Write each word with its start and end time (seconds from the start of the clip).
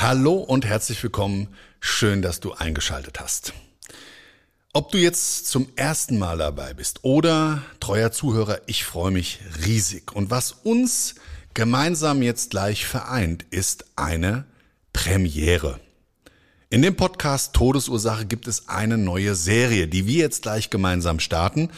Hallo 0.00 0.34
und 0.34 0.64
herzlich 0.64 1.02
willkommen. 1.02 1.48
Schön, 1.80 2.22
dass 2.22 2.38
du 2.38 2.52
eingeschaltet 2.52 3.18
hast. 3.18 3.52
Ob 4.72 4.92
du 4.92 4.98
jetzt 4.98 5.48
zum 5.48 5.66
ersten 5.74 6.20
Mal 6.20 6.38
dabei 6.38 6.72
bist 6.72 7.00
oder 7.02 7.62
treuer 7.80 8.12
Zuhörer, 8.12 8.60
ich 8.66 8.84
freue 8.84 9.10
mich 9.10 9.40
riesig. 9.66 10.12
Und 10.12 10.30
was 10.30 10.52
uns 10.52 11.16
gemeinsam 11.52 12.22
jetzt 12.22 12.50
gleich 12.50 12.86
vereint, 12.86 13.44
ist 13.50 13.86
eine 13.96 14.44
Premiere. 14.92 15.80
In 16.70 16.82
dem 16.82 16.94
Podcast 16.94 17.54
Todesursache 17.54 18.24
gibt 18.24 18.46
es 18.46 18.68
eine 18.68 18.98
neue 18.98 19.34
Serie, 19.34 19.88
die 19.88 20.06
wir 20.06 20.18
jetzt 20.18 20.42
gleich 20.42 20.70
gemeinsam 20.70 21.18
starten. 21.18 21.70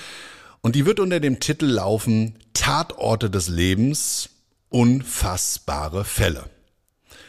Und 0.60 0.76
die 0.76 0.84
wird 0.84 1.00
unter 1.00 1.20
dem 1.20 1.40
Titel 1.40 1.64
laufen 1.64 2.38
Tatorte 2.52 3.30
des 3.30 3.48
Lebens, 3.48 4.28
unfassbare 4.68 6.04
Fälle. 6.04 6.50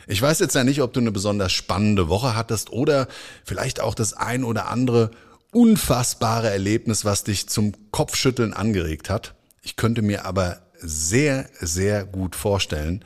Ich 0.07 0.21
weiß 0.21 0.39
jetzt 0.39 0.55
ja 0.55 0.63
nicht, 0.63 0.81
ob 0.81 0.93
du 0.93 0.99
eine 0.99 1.11
besonders 1.11 1.51
spannende 1.51 2.09
Woche 2.09 2.35
hattest 2.35 2.71
oder 2.71 3.07
vielleicht 3.43 3.79
auch 3.79 3.95
das 3.95 4.13
ein 4.13 4.43
oder 4.43 4.67
andere 4.67 5.11
unfassbare 5.51 6.49
Erlebnis, 6.49 7.05
was 7.05 7.23
dich 7.23 7.47
zum 7.47 7.73
Kopfschütteln 7.91 8.53
angeregt 8.53 9.09
hat. 9.09 9.35
Ich 9.61 9.75
könnte 9.75 10.01
mir 10.01 10.25
aber 10.25 10.61
sehr, 10.79 11.49
sehr 11.59 12.05
gut 12.05 12.35
vorstellen, 12.35 13.03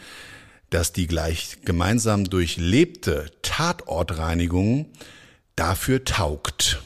dass 0.70 0.94
die 0.94 1.08
gleich 1.08 1.58
gemeinsam 1.66 2.26
durchlebte 2.26 3.32
Tatortreinigung 3.42 4.88
dafür 5.56 6.04
taugt. 6.04 6.82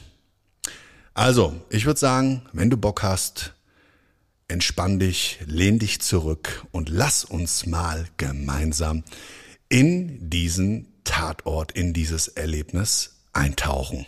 Also, 1.14 1.54
ich 1.70 1.86
würde 1.86 2.00
sagen, 2.00 2.42
wenn 2.52 2.70
du 2.70 2.76
Bock 2.76 3.02
hast, 3.02 3.52
entspann 4.48 4.98
dich, 4.98 5.38
lehn 5.46 5.78
dich 5.78 6.00
zurück 6.00 6.64
und 6.72 6.88
lass 6.88 7.24
uns 7.24 7.66
mal 7.66 8.06
gemeinsam 8.16 9.04
in 9.72 10.28
diesen 10.28 10.88
Tatort, 11.04 11.70
in 11.72 11.92
dieses 11.92 12.26
Erlebnis 12.26 13.22
eintauchen. 13.32 14.04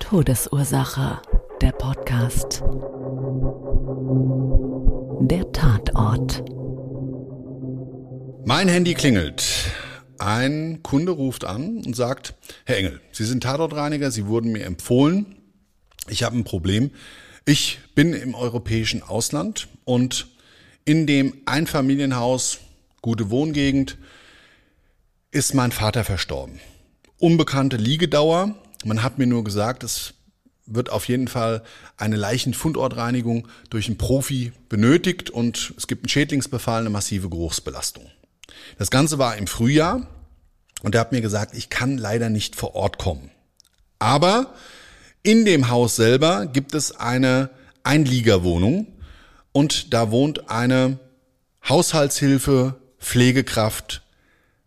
Todesursache, 0.00 1.22
der 1.62 1.72
Podcast. 1.72 2.62
Der 5.22 5.50
Tatort. 5.52 6.44
Mein 8.44 8.68
Handy 8.68 8.92
klingelt. 8.92 9.42
Ein 10.18 10.82
Kunde 10.82 11.12
ruft 11.12 11.46
an 11.46 11.82
und 11.86 11.96
sagt, 11.96 12.34
Herr 12.66 12.76
Engel, 12.76 13.00
Sie 13.12 13.24
sind 13.24 13.42
Tatortreiniger, 13.42 14.10
Sie 14.10 14.26
wurden 14.26 14.52
mir 14.52 14.66
empfohlen. 14.66 15.36
Ich 16.08 16.22
habe 16.22 16.36
ein 16.36 16.44
Problem. 16.44 16.90
Ich 17.46 17.78
bin 17.94 18.12
im 18.12 18.34
europäischen 18.34 19.02
Ausland 19.02 19.68
und 19.84 20.26
in 20.84 21.06
dem 21.06 21.32
Einfamilienhaus 21.46 22.60
gute 23.04 23.28
Wohngegend, 23.28 23.98
ist 25.30 25.52
mein 25.52 25.72
Vater 25.72 26.04
verstorben. 26.04 26.58
Unbekannte 27.18 27.76
Liegedauer. 27.76 28.54
Man 28.82 29.02
hat 29.02 29.18
mir 29.18 29.26
nur 29.26 29.44
gesagt, 29.44 29.84
es 29.84 30.14
wird 30.64 30.88
auf 30.88 31.06
jeden 31.06 31.28
Fall 31.28 31.62
eine 31.98 32.16
Leichenfundortreinigung 32.16 33.46
durch 33.68 33.88
einen 33.88 33.98
Profi 33.98 34.52
benötigt 34.70 35.28
und 35.28 35.74
es 35.76 35.86
gibt 35.86 36.04
einen 36.04 36.08
Schädlingsbefall, 36.08 36.80
eine 36.80 36.88
massive 36.88 37.28
Geruchsbelastung. 37.28 38.06
Das 38.78 38.90
Ganze 38.90 39.18
war 39.18 39.36
im 39.36 39.48
Frühjahr 39.48 40.06
und 40.82 40.94
er 40.94 41.02
hat 41.02 41.12
mir 41.12 41.20
gesagt, 41.20 41.54
ich 41.54 41.68
kann 41.68 41.98
leider 41.98 42.30
nicht 42.30 42.56
vor 42.56 42.74
Ort 42.74 42.96
kommen. 42.96 43.30
Aber 43.98 44.54
in 45.22 45.44
dem 45.44 45.68
Haus 45.68 45.96
selber 45.96 46.46
gibt 46.46 46.74
es 46.74 46.98
eine 46.98 47.50
Einliegerwohnung 47.82 48.86
und 49.52 49.92
da 49.92 50.10
wohnt 50.10 50.48
eine 50.48 50.98
Haushaltshilfe 51.68 52.80
Pflegekraft. 53.04 54.02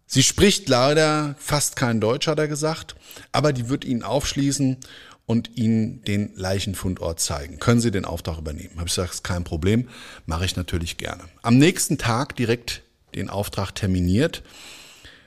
Sie 0.05 0.23
spricht 0.23 0.69
leider 0.69 1.35
fast 1.39 1.75
kein 1.75 1.99
Deutsch, 1.99 2.27
hat 2.27 2.39
er 2.39 2.47
gesagt, 2.47 2.95
aber 3.31 3.51
die 3.51 3.67
wird 3.67 3.83
Ihnen 3.83 4.03
aufschließen 4.03 4.77
und 5.25 5.57
Ihnen 5.57 6.03
den 6.03 6.33
Leichenfundort 6.35 7.19
zeigen. 7.19 7.59
Können 7.59 7.81
Sie 7.81 7.91
den 7.91 8.05
Auftrag 8.05 8.37
übernehmen? 8.37 8.75
Habe 8.77 8.87
ich 8.87 8.95
gesagt, 8.95 9.23
kein 9.23 9.43
Problem, 9.43 9.89
mache 10.25 10.45
ich 10.45 10.55
natürlich 10.55 10.97
gerne. 10.97 11.23
Am 11.41 11.57
nächsten 11.57 11.97
Tag 11.97 12.35
direkt 12.35 12.83
den 13.15 13.29
Auftrag 13.29 13.71
terminiert 13.71 14.43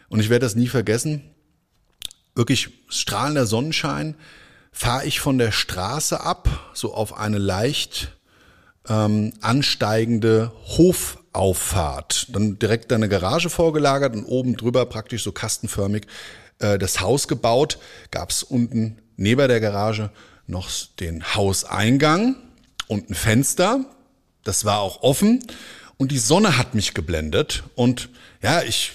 und 0.09 0.21
ich 0.21 0.31
werde 0.31 0.47
das 0.47 0.54
nie 0.54 0.69
vergessen. 0.69 1.22
Wirklich 2.34 2.71
strahlender 2.88 3.44
Sonnenschein, 3.44 4.15
fahre 4.72 5.04
ich 5.04 5.21
von 5.21 5.37
der 5.37 5.50
Straße 5.50 6.21
ab, 6.21 6.71
so 6.75 6.94
auf 6.94 7.19
eine 7.19 7.38
leicht 7.38 8.16
ähm, 8.88 9.32
ansteigende 9.41 10.53
Hof 10.78 11.20
Auffahrt. 11.33 12.27
Dann 12.31 12.59
direkt 12.59 12.93
eine 12.93 13.09
Garage 13.09 13.51
vorgelagert 13.51 14.15
und 14.15 14.25
oben 14.25 14.57
drüber 14.57 14.87
praktisch 14.87 15.23
so 15.23 15.33
kastenförmig 15.33 16.07
äh, 16.59 16.79
das 16.79 17.01
Haus 17.01 17.29
gebaut. 17.29 17.79
Gab 18.11 18.31
es 18.31 18.43
unten 18.43 18.99
neben 19.17 19.49
der 19.49 19.61
Garage 19.61 20.11
noch 20.47 20.71
den 20.99 21.35
Hauseingang 21.35 22.37
und 22.89 23.11
ein 23.11 23.15
Fenster. 23.15 23.85
Das 24.45 24.65
war 24.65 24.81
auch 24.81 25.03
offen 25.03 25.45
und 25.97 26.13
die 26.13 26.19
Sonne 26.19 26.57
hat 26.57 26.75
mich 26.75 26.95
geblendet 26.95 27.63
und 27.75 28.09
ja, 28.43 28.63
ich 28.63 28.93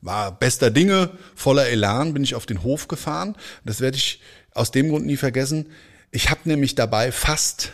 war 0.00 0.32
bester 0.32 0.70
Dinge, 0.70 1.10
voller 1.34 1.66
Elan, 1.66 2.14
bin 2.14 2.24
ich 2.24 2.34
auf 2.34 2.46
den 2.46 2.62
Hof 2.62 2.88
gefahren. 2.88 3.36
Das 3.64 3.80
werde 3.80 3.96
ich 3.98 4.22
aus 4.54 4.70
dem 4.70 4.88
Grund 4.88 5.06
nie 5.06 5.16
vergessen. 5.16 5.66
Ich 6.10 6.30
habe 6.30 6.40
nämlich 6.44 6.74
dabei 6.74 7.12
fast 7.12 7.72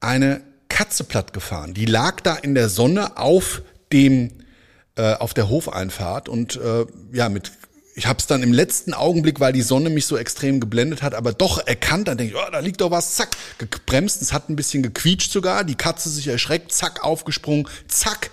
eine 0.00 0.42
Katze 0.72 1.04
platt 1.04 1.32
gefahren. 1.32 1.74
Die 1.74 1.84
lag 1.84 2.20
da 2.22 2.34
in 2.34 2.54
der 2.54 2.68
Sonne 2.68 3.18
auf 3.18 3.62
dem 3.92 4.30
äh, 4.96 5.14
auf 5.14 5.34
der 5.34 5.48
Hofeinfahrt 5.48 6.28
und 6.28 6.56
äh, 6.56 6.86
ja 7.12 7.28
mit 7.28 7.52
ich 7.94 8.06
habe 8.06 8.18
es 8.18 8.26
dann 8.26 8.42
im 8.42 8.54
letzten 8.54 8.94
Augenblick, 8.94 9.38
weil 9.38 9.52
die 9.52 9.60
Sonne 9.60 9.90
mich 9.90 10.06
so 10.06 10.16
extrem 10.16 10.60
geblendet 10.60 11.02
hat, 11.02 11.14
aber 11.14 11.34
doch 11.34 11.66
erkannt. 11.66 12.08
Dann 12.08 12.16
denke 12.16 12.34
ich, 12.34 12.40
oh, 12.40 12.50
da 12.50 12.60
liegt 12.60 12.80
doch 12.80 12.90
was, 12.90 13.16
zack, 13.16 13.36
gebremst. 13.58 14.22
Es 14.22 14.32
hat 14.32 14.48
ein 14.48 14.56
bisschen 14.56 14.82
gequietscht 14.82 15.30
sogar. 15.30 15.62
Die 15.62 15.74
Katze 15.74 16.08
sich 16.08 16.26
erschreckt, 16.26 16.72
zack, 16.72 17.04
aufgesprungen, 17.04 17.68
zack, 17.88 18.30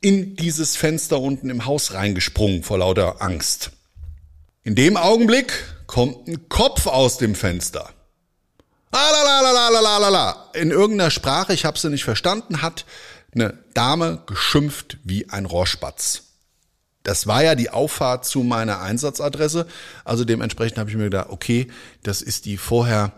in 0.00 0.34
dieses 0.36 0.76
Fenster 0.76 1.20
unten 1.20 1.50
im 1.50 1.66
Haus 1.66 1.92
reingesprungen 1.92 2.62
vor 2.62 2.78
lauter 2.78 3.20
Angst. 3.20 3.72
In 4.64 4.74
dem 4.74 4.96
Augenblick 4.96 5.52
kommt 5.86 6.26
ein 6.26 6.48
Kopf 6.48 6.86
aus 6.86 7.18
dem 7.18 7.34
Fenster. 7.34 7.90
Alalalalalalala. 8.92 10.50
In 10.54 10.70
irgendeiner 10.70 11.10
Sprache, 11.10 11.52
ich 11.52 11.64
habe 11.64 11.78
sie 11.78 11.90
nicht 11.90 12.04
verstanden, 12.04 12.62
hat 12.62 12.84
eine 13.34 13.58
Dame 13.74 14.22
geschimpft 14.26 14.98
wie 15.02 15.28
ein 15.30 15.46
Rohrspatz. 15.46 16.24
Das 17.02 17.26
war 17.26 17.42
ja 17.42 17.54
die 17.54 17.70
Auffahrt 17.70 18.24
zu 18.24 18.42
meiner 18.42 18.80
Einsatzadresse. 18.80 19.66
Also 20.04 20.24
dementsprechend 20.24 20.78
habe 20.78 20.90
ich 20.90 20.96
mir 20.96 21.04
gedacht, 21.04 21.30
okay, 21.30 21.68
das 22.02 22.22
ist 22.22 22.44
die 22.44 22.58
vorher 22.58 23.12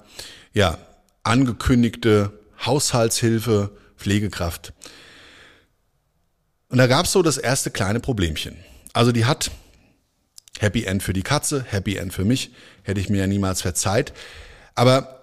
ja 0.53 0.79
angekündigte 1.23 2.33
Haushaltshilfe, 2.65 3.71
Pflegekraft. 3.99 4.73
Und 6.69 6.79
da 6.79 6.87
gab 6.87 7.07
es 7.07 7.13
so 7.13 7.23
das 7.23 7.37
erste 7.37 7.71
kleine 7.71 8.01
Problemchen. 8.01 8.57
Also 8.93 9.13
die 9.13 9.27
hat 9.27 9.51
Happy 10.59 10.85
End 10.85 11.03
für 11.03 11.13
die 11.13 11.23
Katze, 11.23 11.65
Happy 11.69 11.97
End 11.97 12.15
für 12.15 12.25
mich, 12.25 12.53
hätte 12.85 13.01
ich 13.01 13.11
mir 13.11 13.19
ja 13.19 13.27
niemals 13.27 13.61
verzeiht. 13.61 14.13
Aber 14.75 15.14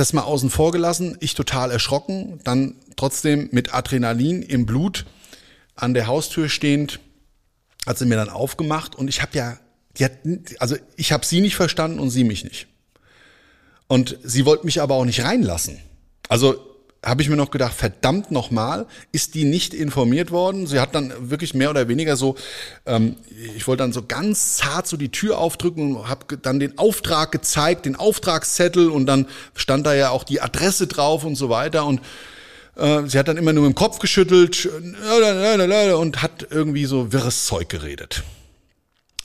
das 0.00 0.12
mal 0.12 0.22
außen 0.22 0.50
vor 0.50 0.72
gelassen, 0.72 1.16
ich 1.20 1.34
total 1.34 1.70
erschrocken, 1.70 2.40
dann 2.42 2.76
trotzdem 2.96 3.48
mit 3.52 3.74
Adrenalin 3.74 4.42
im 4.42 4.66
Blut 4.66 5.06
an 5.76 5.94
der 5.94 6.06
Haustür 6.06 6.48
stehend, 6.48 7.00
hat 7.86 7.98
sie 7.98 8.06
mir 8.06 8.16
dann 8.16 8.30
aufgemacht 8.30 8.94
und 8.94 9.08
ich 9.08 9.22
habe 9.22 9.36
ja, 9.36 9.58
die 9.96 10.04
hat, 10.04 10.12
also 10.58 10.76
ich 10.96 11.12
habe 11.12 11.26
sie 11.26 11.40
nicht 11.40 11.56
verstanden 11.56 11.98
und 11.98 12.10
sie 12.10 12.24
mich 12.24 12.44
nicht. 12.44 12.66
Und 13.88 14.18
sie 14.22 14.46
wollte 14.46 14.64
mich 14.64 14.80
aber 14.80 14.94
auch 14.94 15.04
nicht 15.04 15.22
reinlassen. 15.24 15.78
Also 16.28 16.69
habe 17.04 17.22
ich 17.22 17.30
mir 17.30 17.36
noch 17.36 17.50
gedacht, 17.50 17.72
verdammt 17.72 18.30
nochmal, 18.30 18.86
ist 19.10 19.34
die 19.34 19.44
nicht 19.44 19.72
informiert 19.72 20.30
worden? 20.30 20.66
Sie 20.66 20.80
hat 20.80 20.94
dann 20.94 21.30
wirklich 21.30 21.54
mehr 21.54 21.70
oder 21.70 21.88
weniger 21.88 22.16
so, 22.16 22.36
ähm, 22.84 23.16
ich 23.56 23.66
wollte 23.66 23.82
dann 23.82 23.92
so 23.92 24.02
ganz 24.06 24.56
zart 24.58 24.86
so 24.86 24.98
die 24.98 25.10
Tür 25.10 25.38
aufdrücken 25.38 25.96
und 25.96 26.08
habe 26.08 26.36
dann 26.36 26.60
den 26.60 26.76
Auftrag 26.76 27.32
gezeigt, 27.32 27.86
den 27.86 27.96
Auftragszettel 27.96 28.90
und 28.90 29.06
dann 29.06 29.26
stand 29.54 29.86
da 29.86 29.94
ja 29.94 30.10
auch 30.10 30.24
die 30.24 30.42
Adresse 30.42 30.86
drauf 30.86 31.24
und 31.24 31.36
so 31.36 31.48
weiter 31.48 31.86
und 31.86 32.02
äh, 32.76 33.02
sie 33.06 33.18
hat 33.18 33.28
dann 33.28 33.38
immer 33.38 33.54
nur 33.54 33.66
im 33.66 33.74
Kopf 33.74 33.98
geschüttelt 33.98 34.66
und 34.66 36.22
hat 36.22 36.48
irgendwie 36.50 36.84
so 36.84 37.12
wirres 37.14 37.46
Zeug 37.46 37.70
geredet. 37.70 38.24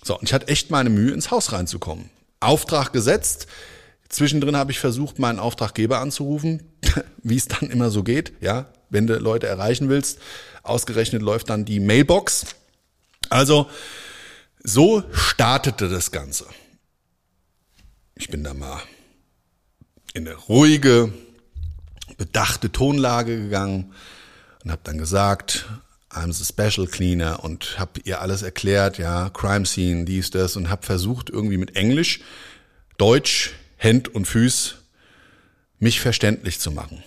So, 0.01 0.17
und 0.17 0.23
ich 0.23 0.33
hatte 0.33 0.47
echt 0.47 0.71
meine 0.71 0.89
Mühe, 0.89 1.11
ins 1.11 1.29
Haus 1.29 1.51
reinzukommen. 1.51 2.09
Auftrag 2.39 2.93
gesetzt, 2.93 3.47
Zwischendrin 4.07 4.55
habe 4.55 4.71
ich 4.71 4.79
versucht, 4.79 5.19
meinen 5.19 5.39
Auftraggeber 5.39 5.99
anzurufen, 5.99 6.61
wie 7.23 7.37
es 7.37 7.47
dann 7.47 7.69
immer 7.69 7.89
so 7.89 8.03
geht. 8.03 8.33
Ja, 8.41 8.67
wenn 8.89 9.07
du 9.07 9.17
Leute 9.17 9.47
erreichen 9.47 9.89
willst, 9.89 10.19
ausgerechnet 10.63 11.21
läuft 11.21 11.49
dann 11.49 11.65
die 11.65 11.79
Mailbox. 11.79 12.47
Also 13.29 13.69
so 14.63 15.03
startete 15.11 15.89
das 15.89 16.11
Ganze. 16.11 16.45
Ich 18.15 18.29
bin 18.29 18.43
da 18.43 18.53
mal 18.53 18.81
in 20.13 20.27
eine 20.27 20.37
ruhige, 20.37 21.11
bedachte 22.17 22.71
Tonlage 22.71 23.37
gegangen 23.37 23.93
und 24.63 24.71
habe 24.71 24.81
dann 24.83 24.97
gesagt, 24.97 25.65
I'm 26.09 26.31
the 26.31 26.45
Special 26.45 26.87
Cleaner 26.87 27.43
und 27.43 27.77
habe 27.77 27.99
ihr 28.05 28.21
alles 28.21 28.41
erklärt, 28.41 28.97
ja, 28.97 29.29
Crime 29.29 29.65
Scene, 29.65 30.05
dies, 30.05 30.31
das 30.31 30.55
und 30.55 30.69
habe 30.69 30.85
versucht 30.85 31.29
irgendwie 31.29 31.57
mit 31.57 31.75
Englisch, 31.75 32.21
Deutsch, 32.97 33.51
Händ 33.75 34.07
und 34.07 34.25
Füß 34.25 34.77
mich 35.79 35.99
verständlich 35.99 36.59
zu 36.59 36.71
machen. 36.71 37.03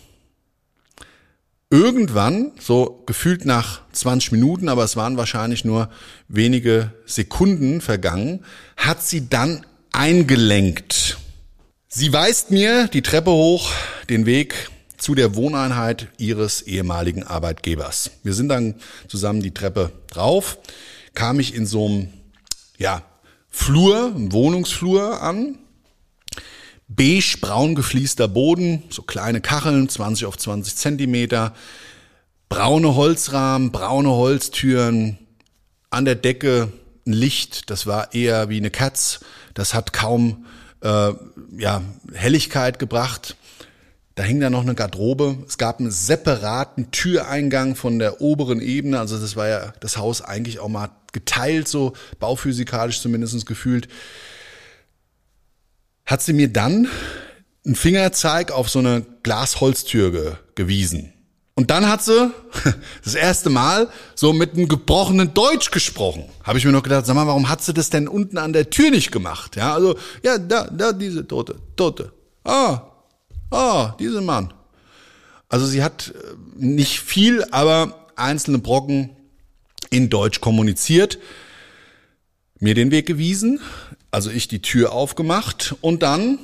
Irgendwann, 1.71 2.53
so 2.59 3.03
gefühlt 3.05 3.45
nach 3.45 3.83
20 3.93 4.33
Minuten, 4.33 4.71
aber 4.71 4.85
es 4.85 4.97
waren 4.97 5.19
wahrscheinlich 5.19 5.67
nur 5.67 5.91
wenige 6.27 6.95
Sekunden 7.05 7.83
vergangen, 7.83 8.45
hat 8.77 9.03
sie 9.03 9.29
dann 9.29 9.67
eingelenkt. 9.93 11.19
Sie 11.89 12.13
weist 12.13 12.51
mir 12.51 12.89
die 12.89 13.03
Treppe 13.03 13.31
hoch, 13.31 13.71
den 14.09 14.25
Weg 14.25 14.71
zu 14.97 15.15
der 15.15 15.35
Wohneinheit 15.35 16.09
ihres 16.19 16.63
ehemaligen 16.63 17.23
Arbeitgebers. 17.23 18.11
Wir 18.23 18.35
sind 18.35 18.49
dann 18.49 18.75
zusammen 19.07 19.43
die 19.43 19.55
Treppe 19.55 19.93
drauf, 20.09 20.59
kam 21.15 21.39
ich 21.39 21.55
in 21.55 21.67
so 21.67 21.87
einem, 21.87 22.09
ja, 22.79 23.03
Flur, 23.51 24.13
einem 24.15 24.33
Wohnungsflur 24.33 25.23
an, 25.23 25.59
beige-braun 26.89 27.75
gefliester 27.75 28.29
Boden, 28.29 28.83
so 28.91 29.03
kleine 29.03 29.41
Kacheln, 29.41 29.89
20 29.89 30.27
auf 30.27 30.39
20 30.39 30.77
Zentimeter, 30.77 31.55
braune 32.49 32.95
Holzrahmen, 32.95 33.71
braune 33.73 34.11
Holztüren, 34.11 35.19
an 35.91 36.05
der 36.05 36.15
Decke 36.15 36.73
ein 37.07 37.13
Licht, 37.13 37.71
das 37.71 37.87
war 37.87 38.15
eher 38.15 38.49
wie 38.49 38.59
eine 38.59 38.71
Katz, 38.71 39.21
das 39.55 39.75
hat 39.75 39.93
kaum 39.93 40.47
äh, 40.83 41.13
ja, 41.57 41.83
Helligkeit 42.13 42.79
gebracht. 42.79 43.37
Da 44.15 44.25
hing 44.25 44.41
dann 44.41 44.53
noch 44.53 44.63
eine 44.63 44.75
Garderobe. 44.75 45.39
Es 45.47 45.59
gab 45.59 45.79
einen 45.79 45.93
separaten 45.93 46.91
Türeingang 46.91 47.77
von 47.77 48.01
der 48.01 48.21
oberen 48.21 48.61
Ebene. 48.61 48.99
Also 48.99 49.17
das 49.17 49.37
war 49.37 49.47
ja 49.49 49.73
das 49.79 49.97
Haus 49.97 50.23
eigentlich 50.23 50.59
auch 50.59 50.69
mal 50.69 50.91
geteilt, 51.13 51.69
so 51.69 51.93
bauphysikalisch 52.19 53.01
zumindest 53.01 53.47
gefühlt 53.47 53.89
hat 56.09 56.23
sie 56.23 56.33
mir 56.33 56.49
dann 56.49 56.89
einen 57.65 57.77
Fingerzeig 57.77 58.51
auf 58.51 58.71
so 58.71 58.79
eine 58.79 59.05
Glasholztür 59.23 60.11
ge 60.11 60.33
gewiesen. 60.55 61.13
Und 61.55 61.71
dann 61.71 61.87
hat 61.89 62.03
sie 62.03 62.33
das 63.05 63.15
erste 63.15 63.51
Mal 63.51 63.89
so 64.15 64.33
mit 64.33 64.55
einem 64.55 64.69
gebrochenen 64.69 65.35
Deutsch 65.35 65.71
gesprochen. 65.71 66.25
Habe 66.43 66.59
ich 66.59 66.65
mir 66.65 66.73
noch 66.73 66.83
gedacht, 66.83 67.05
sag 67.05 67.15
mal, 67.15 67.27
warum 67.27 67.49
hat 67.49 67.63
sie 67.63 67.75
das 67.75 67.91
denn 67.91 68.09
unten 68.09 68.39
an 68.39 68.53
der 68.53 68.71
Tür 68.71 68.91
nicht 68.91 69.13
gemacht? 69.13 69.57
Ja, 69.57 69.75
also, 69.75 69.99
ja, 70.23 70.39
da, 70.39 70.65
da, 70.65 70.93
diese 70.93 71.29
Tote, 71.29 71.57
Tote. 71.77 72.11
Ah, 72.43 72.83
ah, 73.51 73.95
dieser 74.01 74.23
Mann. 74.23 74.55
Also 75.51 75.67
sie 75.67 75.83
hat 75.83 76.15
äh, 76.17 76.35
nicht 76.57 77.01
viel, 77.01 77.45
aber 77.51 78.07
einzelne 78.17 78.59
Brocken 78.59 79.11
in 79.91 80.09
Deutsch 80.09 80.41
kommuniziert, 80.41 81.19
mir 82.61 82.75
den 82.75 82.91
Weg 82.91 83.07
gewiesen, 83.07 83.61
also 84.11 84.31
ich 84.31 84.49
die 84.49 84.63
Tür 84.63 84.93
aufgemacht 84.93 85.75
und 85.81 86.03
dann 86.03 86.39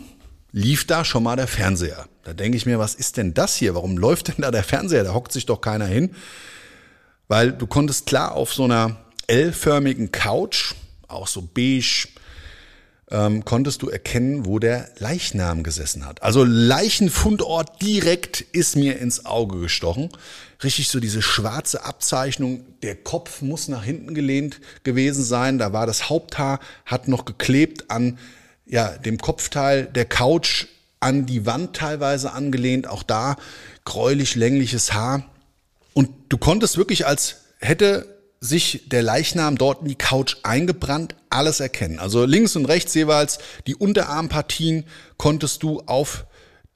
lief 0.52 0.86
da 0.86 1.04
schon 1.04 1.22
mal 1.22 1.36
der 1.36 1.46
Fernseher. 1.46 2.06
Da 2.22 2.32
denke 2.32 2.56
ich 2.56 2.66
mir, 2.66 2.78
was 2.78 2.94
ist 2.94 3.16
denn 3.16 3.34
das 3.34 3.56
hier? 3.56 3.74
Warum 3.74 3.98
läuft 3.98 4.28
denn 4.28 4.42
da 4.42 4.50
der 4.50 4.64
Fernseher? 4.64 5.04
Da 5.04 5.14
hockt 5.14 5.32
sich 5.32 5.46
doch 5.46 5.60
keiner 5.60 5.86
hin. 5.86 6.14
Weil 7.28 7.52
du 7.52 7.66
konntest 7.66 8.06
klar 8.06 8.32
auf 8.32 8.52
so 8.54 8.64
einer 8.64 8.96
L-förmigen 9.26 10.12
Couch, 10.12 10.74
auch 11.08 11.26
so 11.26 11.42
beige, 11.42 12.08
ähm, 13.14 13.44
konntest 13.44 13.82
du 13.82 13.88
erkennen, 13.88 14.44
wo 14.44 14.58
der 14.58 14.88
Leichnam 14.98 15.62
gesessen 15.62 16.04
hat. 16.04 16.24
Also 16.24 16.42
Leichenfundort 16.42 17.80
direkt 17.80 18.40
ist 18.40 18.74
mir 18.74 18.98
ins 18.98 19.24
Auge 19.24 19.60
gestochen. 19.60 20.10
Richtig 20.64 20.88
so 20.88 20.98
diese 20.98 21.22
schwarze 21.22 21.84
Abzeichnung. 21.84 22.66
Der 22.82 22.96
Kopf 22.96 23.40
muss 23.40 23.68
nach 23.68 23.84
hinten 23.84 24.14
gelehnt 24.14 24.60
gewesen 24.82 25.22
sein. 25.22 25.58
Da 25.58 25.72
war 25.72 25.86
das 25.86 26.10
Haupthaar, 26.10 26.58
hat 26.84 27.06
noch 27.06 27.24
geklebt 27.24 27.88
an 27.88 28.18
ja, 28.66 28.88
dem 28.88 29.18
Kopfteil 29.18 29.84
der 29.84 30.06
Couch, 30.06 30.66
an 30.98 31.24
die 31.24 31.46
Wand 31.46 31.76
teilweise 31.76 32.32
angelehnt. 32.32 32.88
Auch 32.88 33.04
da 33.04 33.36
gräulich 33.84 34.34
längliches 34.34 34.92
Haar. 34.92 35.24
Und 35.92 36.10
du 36.30 36.36
konntest 36.36 36.76
wirklich 36.78 37.06
als 37.06 37.36
hätte 37.60 38.13
sich 38.44 38.82
der 38.86 39.02
Leichnam 39.02 39.56
dort 39.56 39.82
in 39.82 39.88
die 39.88 39.94
Couch 39.94 40.36
eingebrannt, 40.42 41.14
alles 41.30 41.60
erkennen. 41.60 41.98
Also 41.98 42.24
links 42.26 42.56
und 42.56 42.66
rechts 42.66 42.92
jeweils 42.94 43.38
die 43.66 43.74
Unterarmpartien 43.74 44.84
konntest 45.16 45.62
du 45.62 45.80
auf 45.86 46.26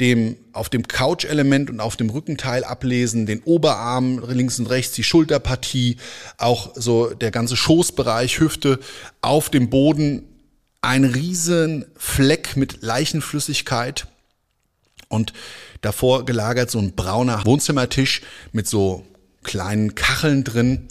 dem, 0.00 0.36
auf 0.52 0.70
dem 0.70 0.88
Couch-Element 0.88 1.68
und 1.68 1.80
auf 1.80 1.96
dem 1.96 2.08
Rückenteil 2.08 2.64
ablesen, 2.64 3.26
den 3.26 3.42
Oberarm 3.42 4.24
links 4.30 4.58
und 4.58 4.66
rechts, 4.66 4.94
die 4.94 5.04
Schulterpartie, 5.04 5.98
auch 6.38 6.70
so 6.74 7.12
der 7.12 7.30
ganze 7.30 7.56
Schoßbereich, 7.56 8.40
Hüfte, 8.40 8.78
auf 9.20 9.50
dem 9.50 9.68
Boden 9.68 10.22
ein 10.80 11.04
riesen 11.04 11.84
Fleck 11.96 12.56
mit 12.56 12.82
Leichenflüssigkeit 12.82 14.06
und 15.08 15.34
davor 15.82 16.24
gelagert 16.24 16.70
so 16.70 16.78
ein 16.78 16.94
brauner 16.94 17.44
Wohnzimmertisch 17.44 18.22
mit 18.52 18.66
so 18.66 19.04
kleinen 19.42 19.94
Kacheln 19.94 20.44
drin. 20.44 20.88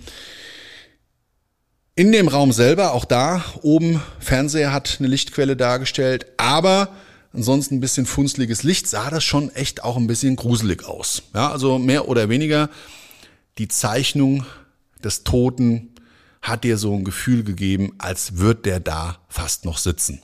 In 1.98 2.12
dem 2.12 2.28
Raum 2.28 2.52
selber, 2.52 2.94
auch 2.94 3.06
da 3.06 3.44
oben, 3.64 4.04
Fernseher 4.20 4.72
hat 4.72 4.98
eine 5.00 5.08
Lichtquelle 5.08 5.58
dargestellt, 5.58 6.28
aber 6.38 6.90
ansonsten 7.34 7.78
ein 7.78 7.80
bisschen 7.80 8.06
funzliges 8.06 8.62
Licht, 8.62 8.88
sah 8.88 9.10
das 9.10 9.24
schon 9.24 9.50
echt 9.56 9.84
auch 9.84 9.98
ein 9.98 10.06
bisschen 10.06 10.36
gruselig 10.36 10.86
aus. 10.86 11.24
Ja, 11.34 11.52
also 11.52 11.80
mehr 11.80 12.08
oder 12.08 12.30
weniger 12.30 12.70
die 13.58 13.68
Zeichnung 13.68 14.46
des 15.04 15.24
Toten 15.24 15.96
hat 16.44 16.64
dir 16.64 16.78
so 16.78 16.94
ein 16.94 17.04
Gefühl 17.04 17.44
gegeben, 17.44 17.96
als 17.98 18.38
würde 18.38 18.62
der 18.62 18.80
da 18.80 19.18
fast 19.28 19.66
noch 19.66 19.80
sitzen. 19.80 20.22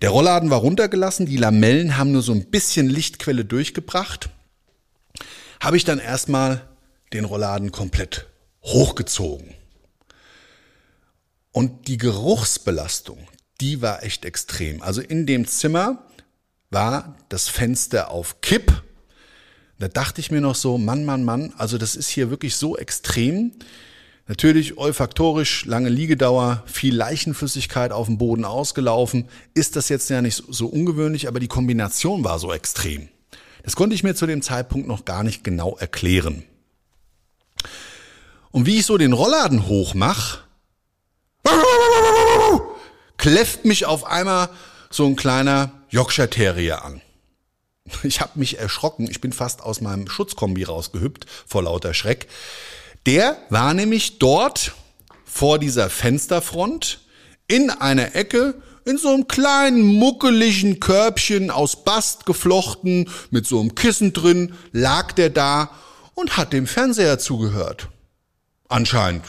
Der 0.00 0.08
Rollladen 0.08 0.48
war 0.48 0.60
runtergelassen, 0.60 1.26
die 1.26 1.36
Lamellen 1.36 1.98
haben 1.98 2.12
nur 2.12 2.22
so 2.22 2.32
ein 2.32 2.46
bisschen 2.46 2.88
Lichtquelle 2.88 3.44
durchgebracht. 3.44 4.30
Habe 5.60 5.76
ich 5.76 5.84
dann 5.84 5.98
erstmal 5.98 6.66
den 7.12 7.26
Rollladen 7.26 7.72
komplett 7.72 8.26
hochgezogen. 8.62 9.52
Und 11.52 11.86
die 11.88 11.98
Geruchsbelastung, 11.98 13.28
die 13.60 13.82
war 13.82 14.02
echt 14.02 14.24
extrem. 14.24 14.82
Also 14.82 15.00
in 15.02 15.26
dem 15.26 15.46
Zimmer 15.46 16.06
war 16.70 17.14
das 17.28 17.48
Fenster 17.48 18.10
auf 18.10 18.40
Kipp. 18.40 18.82
Da 19.78 19.88
dachte 19.88 20.20
ich 20.20 20.30
mir 20.30 20.40
noch 20.40 20.54
so, 20.54 20.78
Mann, 20.78 21.04
Mann, 21.04 21.24
Mann, 21.24 21.52
also 21.58 21.76
das 21.76 21.94
ist 21.94 22.08
hier 22.08 22.30
wirklich 22.30 22.56
so 22.56 22.76
extrem. 22.76 23.52
Natürlich 24.28 24.78
olfaktorisch, 24.78 25.66
lange 25.66 25.88
Liegedauer, 25.88 26.62
viel 26.66 26.94
Leichenflüssigkeit 26.94 27.92
auf 27.92 28.06
dem 28.06 28.16
Boden 28.16 28.44
ausgelaufen. 28.44 29.28
Ist 29.52 29.76
das 29.76 29.88
jetzt 29.88 30.08
ja 30.08 30.22
nicht 30.22 30.42
so 30.48 30.68
ungewöhnlich, 30.68 31.28
aber 31.28 31.40
die 31.40 31.48
Kombination 31.48 32.24
war 32.24 32.38
so 32.38 32.52
extrem. 32.52 33.08
Das 33.64 33.76
konnte 33.76 33.94
ich 33.94 34.02
mir 34.02 34.14
zu 34.14 34.26
dem 34.26 34.40
Zeitpunkt 34.40 34.88
noch 34.88 35.04
gar 35.04 35.22
nicht 35.22 35.44
genau 35.44 35.76
erklären. 35.76 36.44
Und 38.50 38.66
wie 38.66 38.78
ich 38.78 38.86
so 38.86 38.96
den 38.98 39.12
Rollladen 39.12 39.66
hochmach, 39.66 40.41
kläfft 43.16 43.64
mich 43.64 43.86
auf 43.86 44.04
einmal 44.04 44.48
so 44.90 45.06
ein 45.06 45.16
kleiner 45.16 45.72
Yorkshire 45.90 46.30
Terrier 46.30 46.84
an. 46.84 47.00
Ich 48.04 48.20
habe 48.20 48.38
mich 48.38 48.58
erschrocken, 48.58 49.08
ich 49.10 49.20
bin 49.20 49.32
fast 49.32 49.62
aus 49.62 49.80
meinem 49.80 50.08
Schutzkombi 50.08 50.64
rausgehüpft 50.64 51.26
vor 51.46 51.62
lauter 51.64 51.94
Schreck. 51.94 52.28
Der 53.06 53.36
war 53.50 53.74
nämlich 53.74 54.18
dort 54.18 54.72
vor 55.24 55.58
dieser 55.58 55.90
Fensterfront 55.90 57.00
in 57.48 57.70
einer 57.70 58.14
Ecke 58.14 58.54
in 58.84 58.98
so 58.98 59.08
einem 59.08 59.28
kleinen 59.28 59.82
muckeligen 59.82 60.80
Körbchen 60.80 61.50
aus 61.50 61.84
Bast 61.84 62.26
geflochten 62.26 63.08
mit 63.30 63.46
so 63.46 63.60
einem 63.60 63.74
Kissen 63.74 64.12
drin 64.12 64.54
lag 64.72 65.12
der 65.12 65.30
da 65.30 65.70
und 66.14 66.36
hat 66.36 66.52
dem 66.52 66.66
Fernseher 66.66 67.18
zugehört. 67.18 67.88
Anscheinend. 68.68 69.24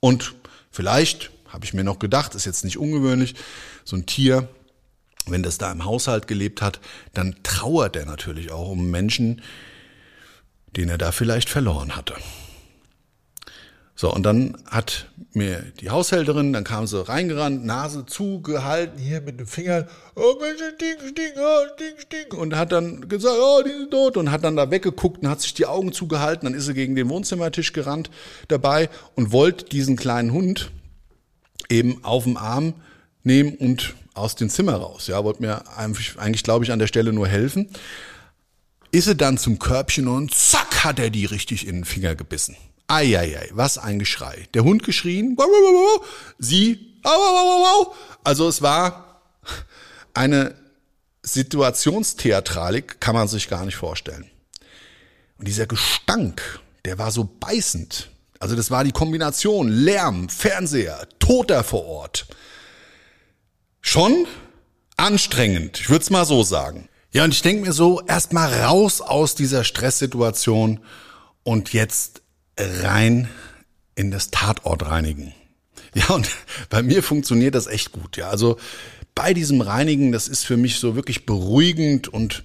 Und 0.00 0.34
vielleicht, 0.70 1.30
habe 1.50 1.64
ich 1.64 1.74
mir 1.74 1.84
noch 1.84 1.98
gedacht, 1.98 2.34
ist 2.34 2.46
jetzt 2.46 2.64
nicht 2.64 2.78
ungewöhnlich, 2.78 3.34
so 3.84 3.96
ein 3.96 4.06
Tier, 4.06 4.48
wenn 5.26 5.42
das 5.42 5.58
da 5.58 5.70
im 5.70 5.84
Haushalt 5.84 6.26
gelebt 6.26 6.62
hat, 6.62 6.80
dann 7.14 7.36
trauert 7.42 7.96
er 7.96 8.06
natürlich 8.06 8.50
auch 8.50 8.70
um 8.70 8.90
Menschen, 8.90 9.42
den 10.76 10.88
er 10.88 10.98
da 10.98 11.12
vielleicht 11.12 11.48
verloren 11.48 11.96
hatte. 11.96 12.14
So, 14.00 14.10
und 14.10 14.22
dann 14.22 14.56
hat 14.64 15.10
mir 15.34 15.60
die 15.78 15.90
Haushälterin, 15.90 16.54
dann 16.54 16.64
kam 16.64 16.86
sie 16.86 17.06
reingerannt, 17.06 17.66
Nase 17.66 18.06
zugehalten, 18.06 18.98
hier 18.98 19.20
mit 19.20 19.38
den 19.38 19.46
Fingern, 19.46 19.88
oh 20.16 20.36
Mensch, 20.40 20.62
stink, 20.74 21.00
stink, 21.10 21.34
oh, 21.36 21.66
stink, 21.74 22.00
stink, 22.00 22.34
und 22.34 22.56
hat 22.56 22.72
dann 22.72 23.10
gesagt, 23.10 23.36
oh, 23.38 23.62
die 23.62 23.72
sind 23.72 23.90
tot, 23.90 24.16
und 24.16 24.30
hat 24.30 24.42
dann 24.42 24.56
da 24.56 24.70
weggeguckt 24.70 25.22
und 25.22 25.28
hat 25.28 25.42
sich 25.42 25.52
die 25.52 25.66
Augen 25.66 25.92
zugehalten, 25.92 26.46
dann 26.46 26.54
ist 26.54 26.64
sie 26.64 26.72
gegen 26.72 26.94
den 26.94 27.10
Wohnzimmertisch 27.10 27.74
gerannt 27.74 28.10
dabei 28.48 28.88
und 29.16 29.32
wollte 29.32 29.66
diesen 29.66 29.96
kleinen 29.96 30.32
Hund 30.32 30.70
eben 31.70 32.04
auf 32.04 32.24
dem 32.24 32.36
Arm 32.36 32.74
nehmen 33.22 33.54
und 33.56 33.94
aus 34.14 34.34
dem 34.34 34.50
Zimmer 34.50 34.74
raus. 34.74 35.06
Ja, 35.06 35.24
wollte 35.24 35.42
mir 35.42 35.62
eigentlich, 35.76 36.42
glaube 36.42 36.64
ich, 36.64 36.72
an 36.72 36.78
der 36.78 36.86
Stelle 36.86 37.12
nur 37.12 37.28
helfen. 37.28 37.70
Ist 38.90 39.04
sie 39.04 39.14
dann 39.14 39.38
zum 39.38 39.58
Körbchen 39.58 40.08
und 40.08 40.34
zack 40.34 40.84
hat 40.84 40.98
er 40.98 41.10
die 41.10 41.24
richtig 41.24 41.66
in 41.66 41.76
den 41.76 41.84
Finger 41.84 42.16
gebissen. 42.16 42.56
Eieiei, 42.88 43.48
was 43.52 43.78
ein 43.78 44.00
Geschrei. 44.00 44.48
Der 44.52 44.64
Hund 44.64 44.82
geschrien, 44.82 45.36
sie, 46.38 46.96
also 48.24 48.48
es 48.48 48.62
war 48.62 49.22
eine 50.12 50.56
Situationstheatralik, 51.22 53.00
kann 53.00 53.14
man 53.14 53.28
sich 53.28 53.48
gar 53.48 53.64
nicht 53.64 53.76
vorstellen. 53.76 54.28
Und 55.38 55.46
dieser 55.46 55.66
Gestank, 55.66 56.60
der 56.84 56.98
war 56.98 57.12
so 57.12 57.24
beißend. 57.38 58.10
Also 58.40 58.56
das 58.56 58.70
war 58.70 58.84
die 58.84 58.92
Kombination 58.92 59.68
Lärm, 59.68 60.30
Fernseher, 60.30 61.06
Toter 61.18 61.62
vor 61.62 61.84
Ort. 61.84 62.26
Schon 63.82 64.26
anstrengend, 64.96 65.78
ich 65.78 65.90
würde 65.90 66.02
es 66.02 66.10
mal 66.10 66.24
so 66.24 66.42
sagen. 66.42 66.88
Ja, 67.12 67.24
und 67.24 67.34
ich 67.34 67.42
denke 67.42 67.66
mir 67.66 67.72
so, 67.72 68.00
erstmal 68.00 68.52
raus 68.62 69.00
aus 69.00 69.34
dieser 69.34 69.62
Stresssituation 69.62 70.80
und 71.42 71.72
jetzt 71.72 72.22
rein 72.58 73.28
in 73.94 74.10
das 74.10 74.30
Tatort 74.30 74.86
reinigen. 74.86 75.34
Ja, 75.94 76.08
und 76.08 76.30
bei 76.70 76.82
mir 76.82 77.02
funktioniert 77.02 77.54
das 77.54 77.66
echt 77.66 77.92
gut. 77.92 78.16
Ja, 78.16 78.30
also 78.30 78.58
bei 79.14 79.34
diesem 79.34 79.60
Reinigen, 79.60 80.12
das 80.12 80.28
ist 80.28 80.44
für 80.44 80.56
mich 80.56 80.78
so 80.78 80.96
wirklich 80.96 81.26
beruhigend 81.26 82.08
und 82.08 82.42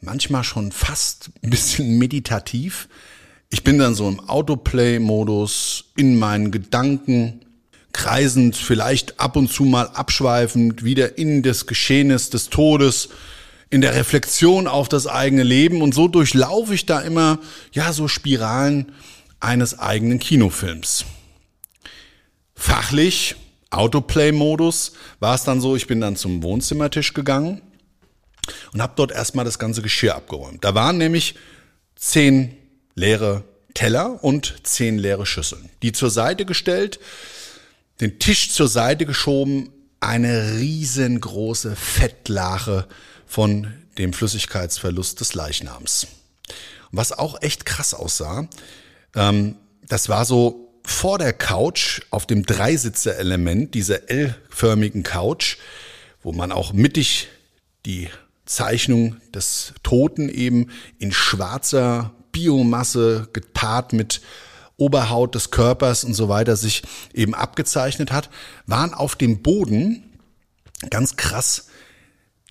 manchmal 0.00 0.42
schon 0.42 0.72
fast 0.72 1.30
ein 1.44 1.50
bisschen 1.50 1.98
meditativ. 1.98 2.88
Ich 3.52 3.64
bin 3.64 3.78
dann 3.78 3.96
so 3.96 4.08
im 4.08 4.20
Autoplay-Modus, 4.20 5.86
in 5.96 6.18
meinen 6.18 6.52
Gedanken, 6.52 7.44
kreisend, 7.92 8.56
vielleicht 8.56 9.18
ab 9.18 9.34
und 9.34 9.52
zu 9.52 9.64
mal 9.64 9.88
abschweifend, 9.88 10.84
wieder 10.84 11.18
in 11.18 11.42
des 11.42 11.66
Geschehens 11.66 12.30
des 12.30 12.48
Todes, 12.48 13.08
in 13.68 13.80
der 13.80 13.94
Reflexion 13.94 14.68
auf 14.68 14.88
das 14.88 15.08
eigene 15.08 15.42
Leben 15.42 15.82
und 15.82 15.94
so 15.94 16.06
durchlaufe 16.06 16.74
ich 16.74 16.86
da 16.86 17.00
immer, 17.00 17.40
ja, 17.72 17.92
so 17.92 18.06
Spiralen, 18.06 18.92
eines 19.40 19.78
eigenen 19.78 20.20
Kinofilms. 20.20 21.04
Fachlich, 22.54 23.34
Autoplay-Modus, 23.70 24.92
war 25.18 25.34
es 25.34 25.44
dann 25.44 25.60
so, 25.60 25.74
ich 25.74 25.86
bin 25.86 26.00
dann 26.00 26.14
zum 26.14 26.42
Wohnzimmertisch 26.42 27.14
gegangen 27.14 27.62
und 28.72 28.82
habe 28.82 28.92
dort 28.96 29.12
erstmal 29.12 29.44
das 29.44 29.58
ganze 29.58 29.82
Geschirr 29.82 30.14
abgeräumt. 30.14 30.64
Da 30.64 30.74
waren 30.74 30.98
nämlich 30.98 31.36
zehn 31.96 32.56
leere 33.00 33.44
Teller 33.74 34.22
und 34.22 34.54
zehn 34.62 34.98
leere 34.98 35.26
Schüsseln. 35.26 35.70
Die 35.82 35.92
zur 35.92 36.10
Seite 36.10 36.44
gestellt, 36.44 37.00
den 38.00 38.18
Tisch 38.18 38.52
zur 38.52 38.68
Seite 38.68 39.06
geschoben, 39.06 39.72
eine 40.00 40.58
riesengroße 40.58 41.76
Fettlache 41.76 42.86
von 43.26 43.72
dem 43.98 44.12
Flüssigkeitsverlust 44.12 45.20
des 45.20 45.34
Leichnams. 45.34 46.06
Was 46.92 47.12
auch 47.12 47.40
echt 47.42 47.66
krass 47.66 47.94
aussah, 47.94 48.48
ähm, 49.14 49.56
das 49.86 50.08
war 50.08 50.24
so 50.24 50.72
vor 50.84 51.18
der 51.18 51.32
Couch 51.32 52.00
auf 52.10 52.26
dem 52.26 52.44
Dreisitzer-Element 52.44 53.74
dieser 53.74 54.08
L-förmigen 54.08 55.02
Couch, 55.02 55.56
wo 56.22 56.32
man 56.32 56.52
auch 56.52 56.72
mittig 56.72 57.28
die 57.86 58.08
Zeichnung 58.46 59.16
des 59.32 59.74
Toten 59.82 60.28
eben 60.28 60.70
in 60.98 61.12
schwarzer 61.12 62.12
Biomasse 62.32 63.28
gepaart 63.32 63.92
mit 63.92 64.20
Oberhaut 64.76 65.34
des 65.34 65.50
Körpers 65.50 66.04
und 66.04 66.14
so 66.14 66.28
weiter 66.28 66.56
sich 66.56 66.82
eben 67.12 67.34
abgezeichnet 67.34 68.12
hat, 68.12 68.30
waren 68.66 68.94
auf 68.94 69.14
dem 69.14 69.42
Boden 69.42 70.18
ganz 70.88 71.16
krass 71.16 71.66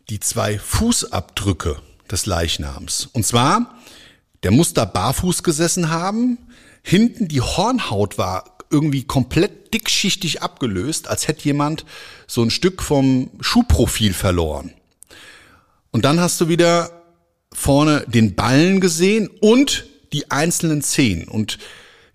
die 0.09 0.19
zwei 0.19 0.59
Fußabdrücke 0.59 1.81
des 2.11 2.25
Leichnams. 2.25 3.07
Und 3.13 3.25
zwar, 3.25 3.79
der 4.43 4.51
muss 4.51 4.73
da 4.73 4.85
barfuß 4.85 5.43
gesessen 5.43 5.89
haben, 5.89 6.37
Hinten 6.83 7.27
die 7.27 7.41
Hornhaut 7.41 8.17
war 8.17 8.57
irgendwie 8.71 9.03
komplett 9.03 9.73
dickschichtig 9.73 10.41
abgelöst, 10.41 11.07
als 11.07 11.27
hätte 11.27 11.45
jemand 11.45 11.85
so 12.27 12.41
ein 12.41 12.51
Stück 12.51 12.81
vom 12.81 13.29
Schuhprofil 13.39 14.13
verloren. 14.13 14.73
Und 15.91 16.05
dann 16.05 16.19
hast 16.19 16.39
du 16.39 16.47
wieder 16.47 16.98
vorne 17.53 18.05
den 18.07 18.35
Ballen 18.35 18.79
gesehen 18.79 19.29
und 19.41 19.85
die 20.13 20.31
einzelnen 20.31 20.81
Zehen. 20.81 21.27
Und 21.27 21.57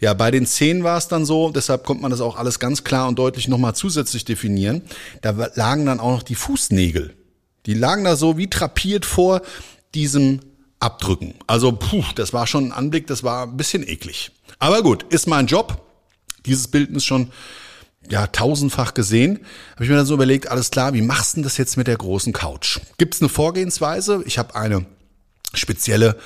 ja, 0.01 0.15
bei 0.15 0.31
den 0.31 0.47
Zehen 0.47 0.85
war 0.85 0.99
es 0.99 1.09
dann 1.09 1.25
so, 1.25 1.51
deshalb 1.51 1.85
konnte 1.85 2.03
man 2.03 2.11
das 2.11 2.21
auch 2.21 2.37
alles 2.37 2.59
ganz 2.59 2.85
klar 2.85 3.09
und 3.09 3.19
deutlich 3.19 3.49
nochmal 3.49 3.75
zusätzlich 3.75 4.25
definieren. 4.25 4.83
Da 5.23 5.31
lagen 5.55 5.87
dann 5.87 6.01
auch 6.01 6.13
noch 6.13 6.23
die 6.23 6.35
Fußnägel. 6.35 7.15
Die 7.67 7.75
lagen 7.75 8.05
da 8.05 8.17
so 8.17 8.37
wie 8.37 8.51
trapiert 8.51 9.07
vor 9.07 9.41
diesem 9.95 10.41
Abdrücken. 10.81 11.35
Also, 11.47 11.73
puh, 11.73 12.05
das 12.15 12.33
war 12.33 12.47
schon 12.47 12.67
ein 12.67 12.73
Anblick, 12.73 13.07
das 13.07 13.23
war 13.23 13.45
ein 13.45 13.57
bisschen 13.57 13.87
eklig. 13.89 14.33
Aber 14.59 14.83
gut, 14.83 15.05
ist 15.05 15.27
mein 15.27 15.47
Job. 15.47 15.81
Dieses 16.45 16.69
Bild 16.69 16.91
ist 16.91 17.07
schon 17.07 17.31
ja 18.11 18.27
tausendfach 18.27 18.93
gesehen. 18.93 19.41
Habe 19.75 19.85
ich 19.85 19.91
mir 19.91 19.97
dann 19.97 20.05
so 20.05 20.15
überlegt, 20.15 20.49
alles 20.49 20.71
klar, 20.71 20.93
wie 20.93 21.01
machst 21.01 21.33
du 21.33 21.37
denn 21.37 21.45
das 21.45 21.57
jetzt 21.57 21.79
mit 21.79 21.87
der 21.87 21.97
großen 21.97 22.35
Couch? 22.35 22.81
Gibt 22.99 23.15
es 23.15 23.23
eine 23.23 23.31
Vorgehensweise? 23.31 24.23
Ich 24.27 24.37
habe 24.37 24.55
eine 24.55 24.85
spezielle 25.59 26.17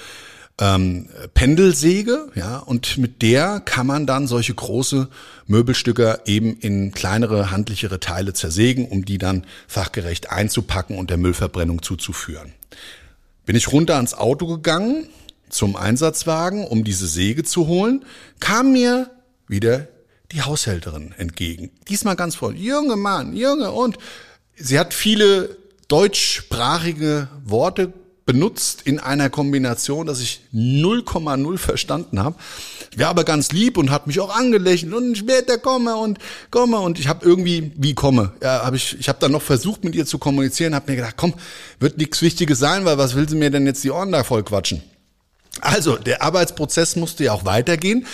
ähm, 0.61 1.09
Pendelsäge, 1.35 2.31
ja, 2.35 2.59
und 2.59 2.99
mit 2.99 3.23
der 3.23 3.61
kann 3.61 3.87
man 3.87 4.07
dann 4.07 4.27
solche 4.27 4.55
große 4.55 5.09
Möbelstücke 5.47 6.21
eben 6.27 6.57
in 6.59 6.93
kleinere, 6.93 7.51
handlichere 7.51 8.01
Teile 8.01 8.33
zersägen, 8.33 8.89
um 8.89 9.05
die 9.05 9.19
dann 9.19 9.47
fachgerecht 9.69 10.31
einzupacken 10.31 10.99
und 10.99 11.11
der 11.11 11.17
Müllverbrennung 11.17 11.83
zuzuführen. 11.83 12.53
Bin 13.47 13.57
ich 13.57 13.73
runter 13.73 13.97
ans 13.97 14.15
Auto 14.15 14.47
gegangen, 14.47 15.09
zum 15.49 15.77
Einsatzwagen, 15.77 16.67
um 16.67 16.85
diese 16.85 17.07
Säge 17.07 17.45
zu 17.45 17.67
holen, 17.67 18.05
kam 18.41 18.73
mir 18.73 19.11
wieder 19.47 19.89
die 20.33 20.43
Haushälterin 20.43 21.15
entgegen. 21.17 21.71
Diesmal 21.89 22.17
ganz 22.17 22.35
voll. 22.37 22.57
Junge 22.57 22.97
Mann, 22.97 23.35
Junge. 23.35 23.71
Und 23.71 23.97
sie 24.57 24.79
hat 24.79 24.93
viele 24.93 25.57
deutschsprachige 25.89 27.29
Worte 27.45 27.95
benutzt 28.29 28.83
in 28.85 28.99
einer 28.99 29.31
Kombination, 29.31 30.07
dass 30.07 30.21
ich 30.21 30.43
0,0 30.53 31.57
verstanden 31.57 32.23
habe. 32.23 32.37
War 32.95 33.09
aber 33.09 33.25
ganz 33.25 33.53
lieb 33.53 33.79
und 33.79 33.91
hat 33.91 34.07
mich 34.07 34.21
auch 34.21 34.29
angelächelt 34.29 34.93
und 34.93 35.17
später 35.17 35.57
komme 35.57 35.97
und 35.97 36.19
komme 36.51 36.79
und 36.79 36.99
ich 36.99 37.09
habe 37.09 37.25
irgendwie 37.25 37.73
wie 37.77 37.95
komme. 37.95 38.33
Ja, 38.43 38.67
habe 38.67 38.77
ich 38.77 38.99
ich 39.01 39.09
habe 39.09 39.19
dann 39.19 39.33
noch 39.33 39.41
versucht 39.41 39.83
mit 39.83 39.95
ihr 39.95 40.05
zu 40.05 40.19
kommunizieren, 40.19 40.75
habe 40.75 40.91
mir 40.91 40.97
gedacht, 40.97 41.15
komm, 41.17 41.33
wird 41.81 41.97
nichts 41.97 42.21
wichtiges 42.21 42.59
sein, 42.59 42.85
weil 42.85 42.99
was 42.99 43.17
will 43.17 43.27
sie 43.27 43.37
mir 43.37 43.51
denn 43.51 43.65
jetzt 43.65 43.83
die 43.83 43.91
Ohren 43.91 44.13
da 44.13 44.23
voll 44.25 44.43
quatschen? 44.43 44.83
Also, 45.63 45.97
der 45.97 46.23
Arbeitsprozess 46.23 46.97
musste 46.97 47.25
ja 47.25 47.33
auch 47.33 47.47
weitergehen. 47.47 48.07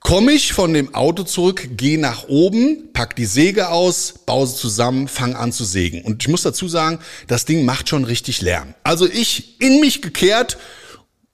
Komme 0.00 0.32
ich 0.32 0.54
von 0.54 0.72
dem 0.72 0.94
Auto 0.94 1.24
zurück, 1.24 1.76
gehe 1.76 2.00
nach 2.00 2.26
oben, 2.26 2.88
pack 2.94 3.14
die 3.16 3.26
Säge 3.26 3.68
aus, 3.68 4.14
baue 4.26 4.46
sie 4.46 4.56
zusammen, 4.56 5.08
fang 5.08 5.36
an 5.36 5.52
zu 5.52 5.64
sägen. 5.64 6.02
Und 6.02 6.22
ich 6.22 6.28
muss 6.28 6.42
dazu 6.42 6.68
sagen, 6.68 7.00
das 7.26 7.44
Ding 7.44 7.64
macht 7.66 7.88
schon 7.90 8.04
richtig 8.04 8.40
Lärm. 8.40 8.74
Also 8.82 9.06
ich 9.06 9.60
in 9.60 9.80
mich 9.80 10.00
gekehrt, 10.00 10.56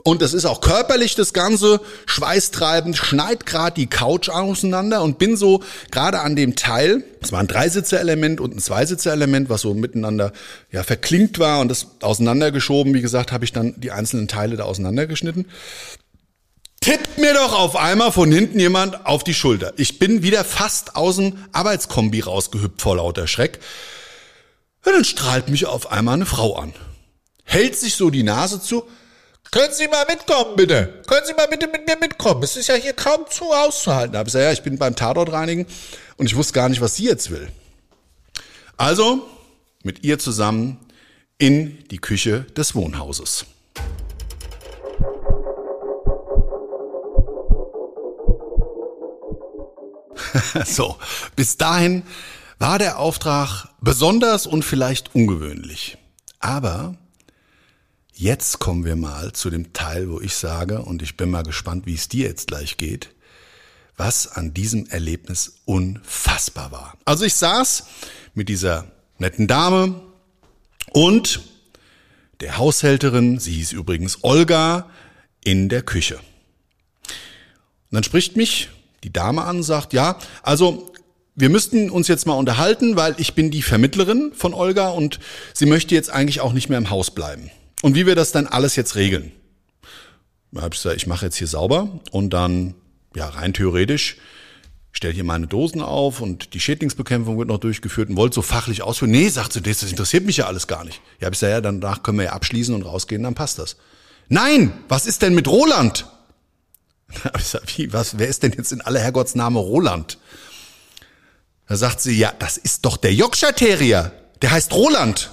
Und 0.06 0.23
das 0.23 0.35
ist 0.35 0.44
auch 0.44 0.61
körperlich 0.61 1.16
das 1.16 1.32
Ganze, 1.32 1.80
schweißtreibend, 2.06 2.96
schneid 2.96 3.44
gerade 3.44 3.75
die 3.75 3.88
Couch 3.88 4.28
auseinander 4.28 5.02
und 5.02 5.18
bin 5.18 5.37
so 5.37 5.64
gerade 5.90 6.20
an 6.20 6.37
dem 6.37 6.54
Teil, 6.54 7.02
es 7.20 7.32
war 7.32 7.40
ein 7.40 7.49
Dreisitzer-Element 7.49 8.40
und 8.40 8.54
ein 8.54 8.61
Zweisitzer-Element, 8.61 9.49
was 9.49 9.62
so 9.62 9.75
miteinander 9.75 10.32
ja 10.70 10.85
verklingt 10.85 11.40
war 11.40 11.58
und 11.58 11.73
das 11.73 11.88
auseinandergeschoben. 12.02 12.94
Wie 12.94 13.00
gesagt, 13.00 13.32
habe 13.32 13.44
ich 13.44 13.52
dann 13.52 13.75
die 13.80 13.90
einzelnen 13.90 14.28
Teile 14.28 14.56
da 14.56 14.62
auseinandergeschnitten. 14.62 15.46
Tippt 16.87 17.19
mir 17.19 17.35
doch 17.35 17.52
auf 17.52 17.75
einmal 17.75 18.12
von 18.12 18.31
hinten 18.31 18.61
jemand 18.61 19.07
auf 19.07 19.25
die 19.25 19.35
Schulter. 19.35 19.73
Ich 19.76 19.99
bin 19.99 20.23
wieder 20.23 20.45
fast 20.45 20.95
aus 20.95 21.16
dem 21.16 21.37
Arbeitskombi 21.50 22.21
rausgehüpft 22.21 22.81
vor 22.81 22.99
lauter 22.99 23.26
Schreck. 23.26 23.59
Und 24.85 24.93
dann 24.93 25.05
strahlt 25.05 25.49
mich 25.49 25.66
auf 25.66 25.90
einmal 25.90 26.14
eine 26.14 26.26
Frau 26.26 26.55
an. 26.55 26.75
Hält 27.43 27.75
sich 27.75 27.97
so 27.97 28.11
die 28.11 28.23
Nase 28.23 28.62
zu, 28.62 28.85
können 29.50 29.75
Sie 29.75 29.88
mal 29.88 30.07
mitkommen, 30.09 30.55
bitte? 30.55 31.02
Können 31.09 31.26
Sie 31.26 31.35
mal 31.35 31.49
bitte 31.49 31.66
mit 31.66 31.88
mir 31.88 31.97
mitkommen? 31.97 32.45
Es 32.45 32.57
ist 32.57 32.69
ja 32.69 32.76
hier 32.76 32.93
kaum 32.93 33.25
zu 33.28 33.52
auszuhalten. 33.52 34.12
Da 34.12 34.21
habe 34.21 34.28
ich 34.28 34.35
gesagt, 34.35 34.45
ja, 34.45 34.52
ich 34.52 34.62
bin 34.62 34.78
beim 34.78 34.95
Tatort 34.95 35.33
reinigen 35.33 35.66
und 36.19 36.26
ich 36.26 36.37
wusste 36.37 36.52
gar 36.52 36.69
nicht, 36.69 36.81
was 36.81 36.95
sie 36.95 37.07
jetzt 37.07 37.33
will. 37.33 37.49
Also 38.76 39.28
mit 39.83 40.05
ihr 40.05 40.21
zusammen 40.21 40.78
in 41.37 41.83
die 41.88 41.99
Küche 41.99 42.43
des 42.57 42.76
Wohnhauses. 42.76 43.45
so, 50.64 50.99
bis 51.35 51.56
dahin 51.56 52.02
war 52.58 52.78
der 52.78 52.99
Auftrag 52.99 53.68
besonders 53.80 54.46
und 54.46 54.64
vielleicht 54.64 55.14
ungewöhnlich. 55.14 55.99
Aber 56.40 56.96
Jetzt 58.18 58.61
kommen 58.61 58.87
wir 58.87 58.96
mal 58.96 59.32
zu 59.32 59.50
dem 59.50 59.75
Teil, 59.75 60.08
wo 60.08 60.23
ich 60.23 60.35
sage, 60.35 60.80
und 60.80 61.02
ich 61.02 61.18
bin 61.18 61.28
mal 61.28 61.42
gespannt, 61.42 61.85
wie 61.85 61.92
es 61.92 62.08
dir 62.08 62.26
jetzt 62.26 62.46
gleich 62.46 62.78
geht, 62.78 63.11
was 63.99 64.26
an 64.26 64.54
diesem 64.54 64.87
Erlebnis 64.87 65.58
unfassbar 65.66 66.73
war. 66.73 66.96
Also 67.04 67.26
ich 67.26 67.35
saß 67.35 67.85
mit 68.32 68.49
dieser 68.49 68.90
netten 69.18 69.46
Dame 69.46 70.00
und 70.92 71.42
der 72.40 72.56
Haushälterin, 72.56 73.38
sie 73.38 73.52
hieß 73.52 73.73
übrigens 73.73 74.25
Olga, 74.25 74.88
in 75.44 75.68
der 75.68 75.82
Küche. 75.82 76.16
Und 76.16 76.25
dann 77.90 78.02
spricht 78.02 78.35
mich 78.35 78.70
die 79.06 79.12
Dame 79.12 79.44
an 79.44 79.62
sagt, 79.62 79.92
ja, 79.92 80.18
also 80.42 80.92
wir 81.36 81.48
müssten 81.48 81.90
uns 81.90 82.08
jetzt 82.08 82.26
mal 82.26 82.34
unterhalten, 82.34 82.96
weil 82.96 83.14
ich 83.18 83.34
bin 83.34 83.52
die 83.52 83.62
Vermittlerin 83.62 84.32
von 84.34 84.52
Olga 84.52 84.88
und 84.88 85.20
sie 85.54 85.66
möchte 85.66 85.94
jetzt 85.94 86.10
eigentlich 86.10 86.40
auch 86.40 86.52
nicht 86.52 86.68
mehr 86.68 86.78
im 86.78 86.90
Haus 86.90 87.12
bleiben. 87.12 87.50
Und 87.82 87.94
wie 87.94 88.04
wir 88.04 88.16
das 88.16 88.32
dann 88.32 88.48
alles 88.48 88.75
jetzt 88.75 88.96
regeln. 88.96 89.30
Da 90.50 90.62
habe 90.62 90.75
ich 90.75 90.82
gesagt, 90.82 90.96
ich 90.96 91.06
mache 91.06 91.26
jetzt 91.26 91.36
hier 91.36 91.46
sauber 91.46 92.00
und 92.10 92.30
dann, 92.30 92.75
ja, 93.14 93.28
rein 93.28 93.52
theoretisch, 93.52 94.16
stelle 94.90 95.14
hier 95.14 95.25
meine 95.25 95.46
Dosen 95.46 95.82
auf 95.82 96.20
und 96.20 96.54
die 96.54 96.60
Schädlingsbekämpfung 96.60 97.38
wird 97.38 97.48
noch 97.48 97.58
durchgeführt 97.58 98.08
und 98.08 98.16
wollte 98.16 98.34
so 98.34 98.42
fachlich 98.42 98.82
ausführen. 98.82 99.12
Nee, 99.12 99.28
sagt 99.28 99.52
sie, 99.52 99.60
das 99.60 99.84
interessiert 99.84 100.25
mich 100.25 100.38
ja 100.38 100.46
alles 100.46 100.66
gar 100.66 100.84
nicht. 100.84 101.00
Ja, 101.20 101.26
habe 101.26 101.34
ich 101.34 101.40
gesagt, 101.40 101.52
ja, 101.52 101.60
danach 101.60 102.02
können 102.02 102.18
wir 102.18 102.25
ja 102.25 102.32
abschließen 102.32 102.75
und 102.75 102.82
rausgehen, 102.82 103.22
dann 103.22 103.34
passt 103.36 103.60
das. 103.60 103.76
Nein, 104.28 104.72
was 104.88 105.06
ist 105.06 105.22
denn 105.22 105.34
mit 105.34 105.46
Roland? 105.46 105.98
Da 105.98 106.00
habe 106.00 106.06
ich 106.06 106.06
gesagt, 106.06 106.10
wie, 107.76 107.92
was, 107.92 108.18
wer 108.18 108.28
ist 108.28 108.42
denn 108.42 108.52
jetzt 108.52 108.72
in 108.72 108.80
aller 108.80 109.00
Herrgottsname 109.00 109.58
Roland? 109.58 110.18
Da 111.68 111.76
sagt 111.76 112.00
sie, 112.00 112.16
ja, 112.16 112.32
das 112.38 112.56
ist 112.56 112.84
doch 112.84 112.96
der 112.96 113.12
Yorkshire 113.12 113.54
Terrier. 113.54 114.12
Der 114.42 114.50
heißt 114.52 114.72
Roland. 114.72 115.30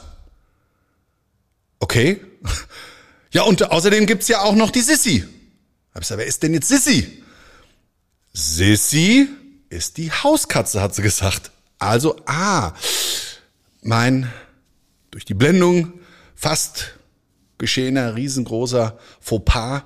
Okay. 1.79 2.21
Ja, 3.35 3.41
und 3.41 3.71
außerdem 3.71 4.05
gibt's 4.05 4.27
ja 4.27 4.41
auch 4.41 4.53
noch 4.53 4.69
die 4.69 4.81
Sissy. 4.81 5.21
Hab 5.91 6.03
ich 6.03 6.07
gesagt, 6.07 6.19
wer 6.19 6.27
ist 6.27 6.43
denn 6.43 6.53
jetzt 6.53 6.67
Sissy? 6.67 7.23
Sissy 8.31 9.27
ist 9.69 9.97
die 9.97 10.11
Hauskatze, 10.11 10.79
hat 10.79 10.93
sie 10.93 11.01
gesagt. 11.01 11.49
Also, 11.79 12.15
ah, 12.27 12.73
mein 13.81 14.31
durch 15.09 15.25
die 15.25 15.33
Blendung 15.33 15.93
fast 16.35 16.93
geschehener, 17.57 18.15
riesengroßer 18.15 18.97
Fauxpas. 19.19 19.83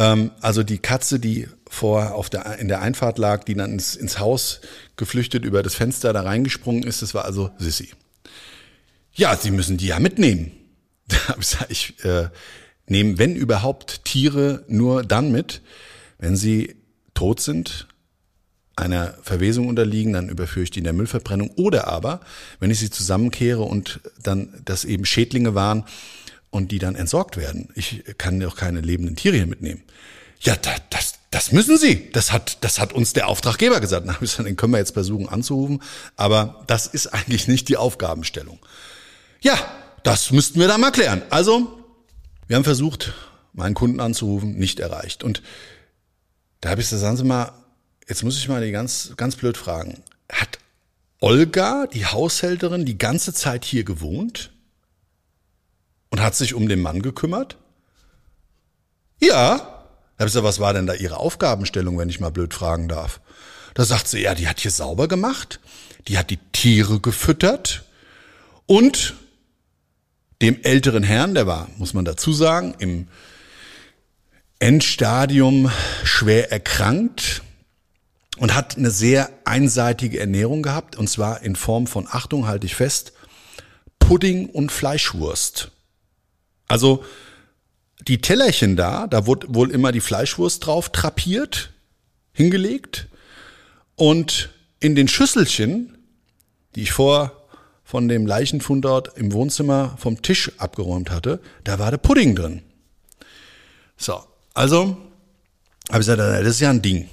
Ähm, 0.00 0.30
also 0.40 0.62
die 0.62 0.78
Katze, 0.78 1.20
die 1.20 1.46
vor 1.68 2.14
auf 2.14 2.30
der, 2.30 2.58
in 2.58 2.68
der 2.68 2.80
Einfahrt 2.80 3.18
lag, 3.18 3.44
die 3.44 3.54
dann 3.54 3.72
ins, 3.72 3.96
ins 3.96 4.18
Haus 4.18 4.62
geflüchtet 4.96 5.44
über 5.44 5.62
das 5.62 5.74
Fenster 5.74 6.14
da 6.14 6.22
reingesprungen 6.22 6.82
ist, 6.84 7.02
das 7.02 7.12
war 7.12 7.26
also 7.26 7.50
Sissy. 7.58 7.90
Ja, 9.12 9.36
Sie 9.36 9.50
müssen 9.50 9.76
die 9.76 9.88
ja 9.88 10.00
mitnehmen. 10.00 10.52
ich 11.68 12.02
äh, 12.02 12.28
nehme, 12.86 13.18
wenn 13.18 13.36
überhaupt, 13.36 14.06
Tiere 14.06 14.64
nur 14.68 15.02
dann 15.04 15.32
mit, 15.32 15.60
wenn 16.18 16.34
sie 16.34 16.76
tot 17.12 17.40
sind, 17.40 17.86
einer 18.76 19.14
Verwesung 19.22 19.68
unterliegen, 19.68 20.14
dann 20.14 20.30
überführe 20.30 20.64
ich 20.64 20.70
die 20.70 20.78
in 20.78 20.84
der 20.84 20.94
Müllverbrennung. 20.94 21.50
Oder 21.56 21.88
aber, 21.88 22.20
wenn 22.58 22.70
ich 22.70 22.78
sie 22.78 22.88
zusammenkehre 22.88 23.62
und 23.62 24.00
dann 24.22 24.62
das 24.64 24.86
eben 24.86 25.04
Schädlinge 25.04 25.54
waren 25.54 25.84
und 26.50 26.72
die 26.72 26.78
dann 26.78 26.96
entsorgt 26.96 27.36
werden. 27.36 27.68
Ich 27.74 28.04
kann 28.18 28.38
doch 28.40 28.56
keine 28.56 28.80
lebenden 28.80 29.16
Tiere 29.16 29.36
hier 29.36 29.46
mitnehmen. 29.46 29.82
Ja, 30.40 30.56
das, 30.56 30.80
das, 30.90 31.14
das 31.30 31.52
müssen 31.52 31.76
Sie. 31.78 32.10
Das 32.12 32.32
hat, 32.32 32.58
das 32.62 32.78
hat 32.78 32.92
uns 32.92 33.12
der 33.12 33.28
Auftraggeber 33.28 33.80
gesagt. 33.80 34.06
Na, 34.06 34.16
den 34.42 34.56
können 34.56 34.72
wir 34.72 34.78
jetzt 34.78 34.94
versuchen 34.94 35.28
anzurufen. 35.28 35.82
Aber 36.16 36.64
das 36.66 36.86
ist 36.86 37.08
eigentlich 37.08 37.46
nicht 37.46 37.68
die 37.68 37.76
Aufgabenstellung. 37.76 38.58
Ja, 39.40 39.58
das 40.02 40.30
müssten 40.30 40.58
wir 40.58 40.66
da 40.66 40.78
mal 40.78 40.90
klären. 40.90 41.22
Also, 41.30 41.78
wir 42.48 42.56
haben 42.56 42.64
versucht, 42.64 43.12
meinen 43.52 43.74
Kunden 43.74 44.00
anzurufen, 44.00 44.58
nicht 44.58 44.80
erreicht. 44.80 45.22
Und 45.22 45.42
da 46.60 46.70
habe 46.70 46.80
ich 46.80 46.88
gesagt, 46.88 47.02
sagen 47.02 47.16
Sie 47.16 47.24
mal, 47.24 47.52
jetzt 48.08 48.24
muss 48.24 48.36
ich 48.36 48.48
mal 48.48 48.64
die 48.64 48.72
ganz, 48.72 49.12
ganz 49.16 49.36
blöd 49.36 49.56
fragen. 49.56 50.02
Hat 50.30 50.58
Olga, 51.20 51.86
die 51.86 52.06
Haushälterin, 52.06 52.86
die 52.86 52.98
ganze 52.98 53.34
Zeit 53.34 53.64
hier 53.64 53.84
gewohnt 53.84 54.50
und 56.10 56.20
hat 56.20 56.34
sich 56.34 56.54
um 56.54 56.68
den 56.68 56.80
Mann 56.80 57.02
gekümmert? 57.02 57.56
Ja. 59.20 59.76
Da 60.16 60.26
ich 60.26 60.32
gesagt, 60.32 60.44
was 60.44 60.60
war 60.60 60.74
denn 60.74 60.86
da 60.86 60.94
Ihre 60.94 61.16
Aufgabenstellung, 61.16 61.96
wenn 61.96 62.10
ich 62.10 62.20
mal 62.20 62.30
blöd 62.30 62.52
fragen 62.52 62.88
darf? 62.88 63.20
Da 63.74 63.84
sagt 63.84 64.08
sie, 64.08 64.20
ja, 64.20 64.34
die 64.34 64.48
hat 64.48 64.60
hier 64.60 64.70
sauber 64.70 65.08
gemacht, 65.08 65.60
die 66.08 66.18
hat 66.18 66.30
die 66.30 66.38
Tiere 66.52 67.00
gefüttert 67.00 67.84
und 68.66 69.14
dem 70.42 70.62
älteren 70.62 71.02
Herrn, 71.02 71.34
der 71.34 71.46
war, 71.46 71.68
muss 71.76 71.94
man 71.94 72.04
dazu 72.04 72.32
sagen, 72.32 72.74
im 72.78 73.08
Endstadium 74.58 75.70
schwer 76.04 76.52
erkrankt 76.52 77.42
und 78.36 78.54
hat 78.54 78.76
eine 78.76 78.90
sehr 78.90 79.30
einseitige 79.44 80.18
Ernährung 80.18 80.62
gehabt, 80.62 80.96
und 80.96 81.08
zwar 81.08 81.42
in 81.42 81.56
Form 81.56 81.86
von, 81.86 82.06
Achtung, 82.10 82.46
halte 82.46 82.66
ich 82.66 82.74
fest, 82.74 83.12
Pudding 83.98 84.48
und 84.48 84.72
Fleischwurst. 84.72 85.70
Also 86.70 87.04
die 88.06 88.20
Tellerchen 88.20 88.76
da, 88.76 89.08
da 89.08 89.26
wurde 89.26 89.52
wohl 89.52 89.72
immer 89.72 89.90
die 89.90 90.00
Fleischwurst 90.00 90.64
drauf 90.64 90.90
trapiert, 90.90 91.72
hingelegt 92.32 93.08
und 93.96 94.50
in 94.78 94.94
den 94.94 95.08
Schüsselchen, 95.08 95.98
die 96.76 96.82
ich 96.82 96.92
vor 96.92 97.48
von 97.82 98.06
dem 98.06 98.24
Leichenfundort 98.24 99.18
im 99.18 99.32
Wohnzimmer 99.32 99.96
vom 99.98 100.22
Tisch 100.22 100.52
abgeräumt 100.58 101.10
hatte, 101.10 101.40
da 101.64 101.80
war 101.80 101.90
der 101.90 101.98
Pudding 101.98 102.36
drin. 102.36 102.62
So, 103.96 104.22
also 104.54 104.96
habe 105.88 106.00
ich 106.02 106.06
gesagt, 106.06 106.20
das 106.20 106.46
ist 106.46 106.60
ja 106.60 106.70
ein 106.70 106.82
Ding. 106.82 107.08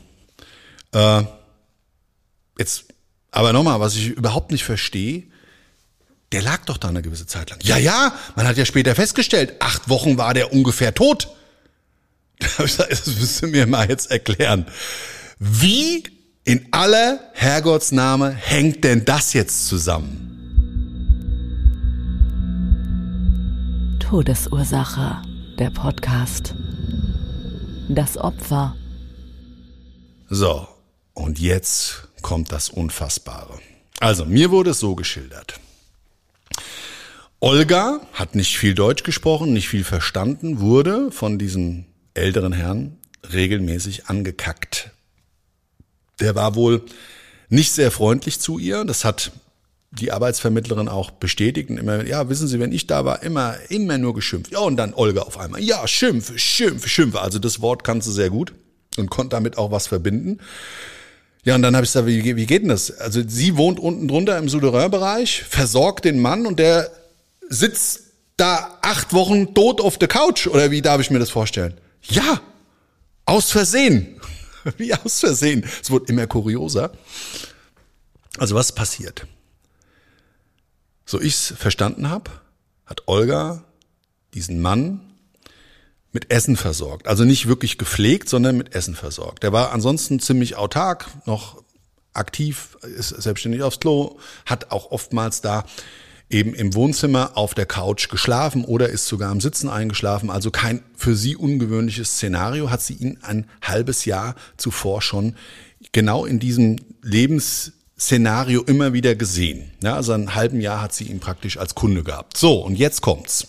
Äh, 0.91 1.23
jetzt, 2.59 2.85
aber 3.31 3.53
nochmal, 3.53 3.79
was 3.79 3.95
ich 3.95 4.09
überhaupt 4.09 4.51
nicht 4.51 4.63
verstehe, 4.63 5.23
der 6.31 6.41
lag 6.41 6.65
doch 6.65 6.77
da 6.77 6.89
eine 6.89 7.01
gewisse 7.01 7.25
Zeit 7.25 7.49
lang. 7.49 7.59
Ja, 7.63 7.77
ja, 7.77 8.13
man 8.35 8.47
hat 8.47 8.57
ja 8.57 8.65
später 8.65 8.95
festgestellt, 8.95 9.55
acht 9.59 9.87
Wochen 9.89 10.17
war 10.17 10.33
der 10.33 10.53
ungefähr 10.53 10.93
tot. 10.93 11.29
Das 12.57 13.07
müsst 13.07 13.41
ihr 13.41 13.47
mir 13.47 13.65
mal 13.65 13.89
jetzt 13.89 14.11
erklären. 14.11 14.67
Wie 15.39 16.03
in 16.43 16.67
aller 16.71 17.19
Herrgottsname 17.33 18.29
hängt 18.31 18.83
denn 18.83 19.05
das 19.05 19.33
jetzt 19.33 19.67
zusammen? 19.67 20.27
Todesursache, 23.99 25.21
der 25.59 25.69
Podcast. 25.71 26.53
Das 27.89 28.17
Opfer. 28.17 28.75
So, 30.29 30.67
und 31.13 31.39
jetzt 31.39 32.07
kommt 32.21 32.51
das 32.51 32.69
Unfassbare. 32.69 33.59
Also, 33.99 34.25
mir 34.25 34.51
wurde 34.51 34.69
es 34.71 34.79
so 34.79 34.95
geschildert. 34.95 35.59
Olga 37.39 38.01
hat 38.13 38.33
nicht 38.33 38.57
viel 38.57 38.73
Deutsch 38.73 39.03
gesprochen, 39.03 39.53
nicht 39.53 39.69
viel 39.69 39.83
verstanden, 39.83 40.59
wurde 40.59 41.11
von 41.11 41.37
diesem 41.37 41.85
älteren 42.15 42.51
Herrn 42.51 42.97
regelmäßig 43.31 44.07
angekackt. 44.07 44.89
Der 46.19 46.33
war 46.33 46.55
wohl 46.55 46.81
nicht 47.49 47.73
sehr 47.73 47.91
freundlich 47.91 48.39
zu 48.39 48.57
ihr. 48.57 48.83
Das 48.85 49.05
hat 49.05 49.31
die 49.91 50.11
Arbeitsvermittlerin 50.11 50.89
auch 50.89 51.11
bestätigt 51.11 51.69
und 51.69 51.77
immer, 51.77 52.05
ja, 52.05 52.27
wissen 52.27 52.47
Sie, 52.47 52.59
wenn 52.59 52.71
ich 52.71 52.87
da 52.87 53.05
war, 53.05 53.21
immer, 53.21 53.55
immer 53.69 53.99
nur 53.99 54.15
geschimpft. 54.15 54.51
Ja, 54.51 54.59
und 54.59 54.77
dann 54.77 54.95
Olga 54.95 55.21
auf 55.21 55.37
einmal, 55.37 55.61
ja, 55.61 55.87
schimpfe, 55.87 56.39
schimpfe, 56.39 56.89
schimpfe. 56.89 57.21
Also 57.21 57.37
das 57.37 57.61
Wort 57.61 57.83
kannst 57.83 58.07
du 58.07 58.11
sehr 58.11 58.31
gut 58.31 58.53
und 58.97 59.11
konnte 59.11 59.35
damit 59.35 59.59
auch 59.59 59.71
was 59.71 59.85
verbinden. 59.85 60.39
Ja, 61.43 61.55
und 61.55 61.61
dann 61.61 61.75
habe 61.75 61.85
ich 61.85 61.91
gesagt, 61.91 62.07
wie, 62.07 62.35
wie 62.35 62.45
geht 62.47 62.63
denn 62.63 62.69
das? 62.69 62.91
Also 62.97 63.21
sie 63.25 63.55
wohnt 63.55 63.79
unten 63.79 64.07
drunter 64.07 64.37
im 64.37 64.49
Souterrain-Bereich, 64.49 65.43
versorgt 65.43 66.03
den 66.03 66.19
Mann 66.19 66.45
und 66.45 66.59
der 66.59 66.91
sitzt 67.49 68.03
da 68.37 68.77
acht 68.81 69.13
Wochen 69.13 69.53
tot 69.53 69.81
auf 69.81 69.97
der 69.97 70.07
Couch. 70.07 70.47
Oder 70.47 70.71
wie 70.71 70.81
darf 70.81 71.01
ich 71.01 71.09
mir 71.09 71.19
das 71.19 71.29
vorstellen? 71.29 71.73
Ja, 72.03 72.41
aus 73.25 73.51
Versehen. 73.51 74.21
Wie 74.77 74.93
aus 74.93 75.21
Versehen. 75.21 75.65
Es 75.81 75.91
wird 75.91 76.09
immer 76.09 76.27
kurioser. 76.27 76.91
Also 78.37 78.55
was 78.55 78.73
passiert? 78.73 79.25
So 81.05 81.21
ich 81.21 81.35
es 81.35 81.53
verstanden 81.57 82.09
habe, 82.09 82.29
hat 82.85 83.07
Olga 83.07 83.63
diesen 84.33 84.61
Mann 84.61 85.13
mit 86.11 86.31
Essen 86.31 86.57
versorgt. 86.57 87.07
Also 87.07 87.23
nicht 87.23 87.47
wirklich 87.47 87.77
gepflegt, 87.77 88.27
sondern 88.27 88.57
mit 88.57 88.75
Essen 88.75 88.95
versorgt. 88.95 89.43
Der 89.43 89.53
war 89.53 89.71
ansonsten 89.71 90.19
ziemlich 90.19 90.55
autark, 90.55 91.09
noch 91.25 91.63
aktiv, 92.13 92.77
ist 92.81 93.09
selbstständig 93.09 93.61
aufs 93.61 93.79
Klo, 93.79 94.17
hat 94.45 94.71
auch 94.71 94.91
oftmals 94.91 95.41
da 95.41 95.65
eben 96.29 96.53
im 96.53 96.73
Wohnzimmer 96.73 97.37
auf 97.37 97.53
der 97.53 97.65
Couch 97.65 98.09
geschlafen 98.09 98.65
oder 98.65 98.89
ist 98.89 99.07
sogar 99.07 99.31
im 99.31 99.41
Sitzen 99.41 99.69
eingeschlafen. 99.69 100.29
Also 100.29 100.51
kein 100.51 100.83
für 100.95 101.15
sie 101.15 101.35
ungewöhnliches 101.35 102.11
Szenario, 102.11 102.69
hat 102.69 102.81
sie 102.81 102.95
ihn 102.95 103.19
ein 103.21 103.47
halbes 103.61 104.05
Jahr 104.05 104.35
zuvor 104.57 105.01
schon 105.01 105.35
genau 105.91 106.25
in 106.25 106.39
diesem 106.39 106.77
Lebens 107.01 107.73
Szenario 107.99 108.61
immer 108.61 108.93
wieder 108.93 109.15
gesehen. 109.15 109.71
Ja, 109.81 109.95
also 109.95 110.13
ein 110.13 110.35
halben 110.35 110.61
Jahr 110.61 110.81
hat 110.81 110.93
sie 110.93 111.05
ihn 111.05 111.19
praktisch 111.19 111.57
als 111.57 111.73
Kunde 111.73 112.03
gehabt. 112.03 112.37
So, 112.37 112.61
und 112.61 112.75
jetzt 112.75 113.01
kommt's. 113.01 113.47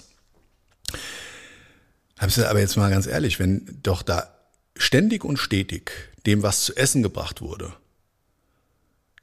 Aber 2.17 2.59
jetzt 2.59 2.77
mal 2.77 2.91
ganz 2.91 3.07
ehrlich, 3.07 3.39
wenn 3.39 3.79
doch 3.83 4.03
da 4.03 4.35
ständig 4.77 5.25
und 5.25 5.37
stetig 5.37 5.93
dem 6.27 6.43
was 6.43 6.63
zu 6.63 6.77
essen 6.77 7.03
gebracht 7.03 7.41
wurde, 7.43 7.73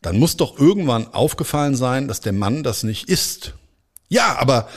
dann 0.05 0.19
muss 0.19 0.37
doch 0.37 0.59
irgendwann 0.59 1.07
aufgefallen 1.13 1.75
sein, 1.75 2.07
dass 2.07 2.19
der 2.19 2.33
Mann 2.33 2.61
das 2.61 2.83
nicht 2.83 3.09
isst. 3.09 3.55
Ja, 4.07 4.37
aber 4.37 4.69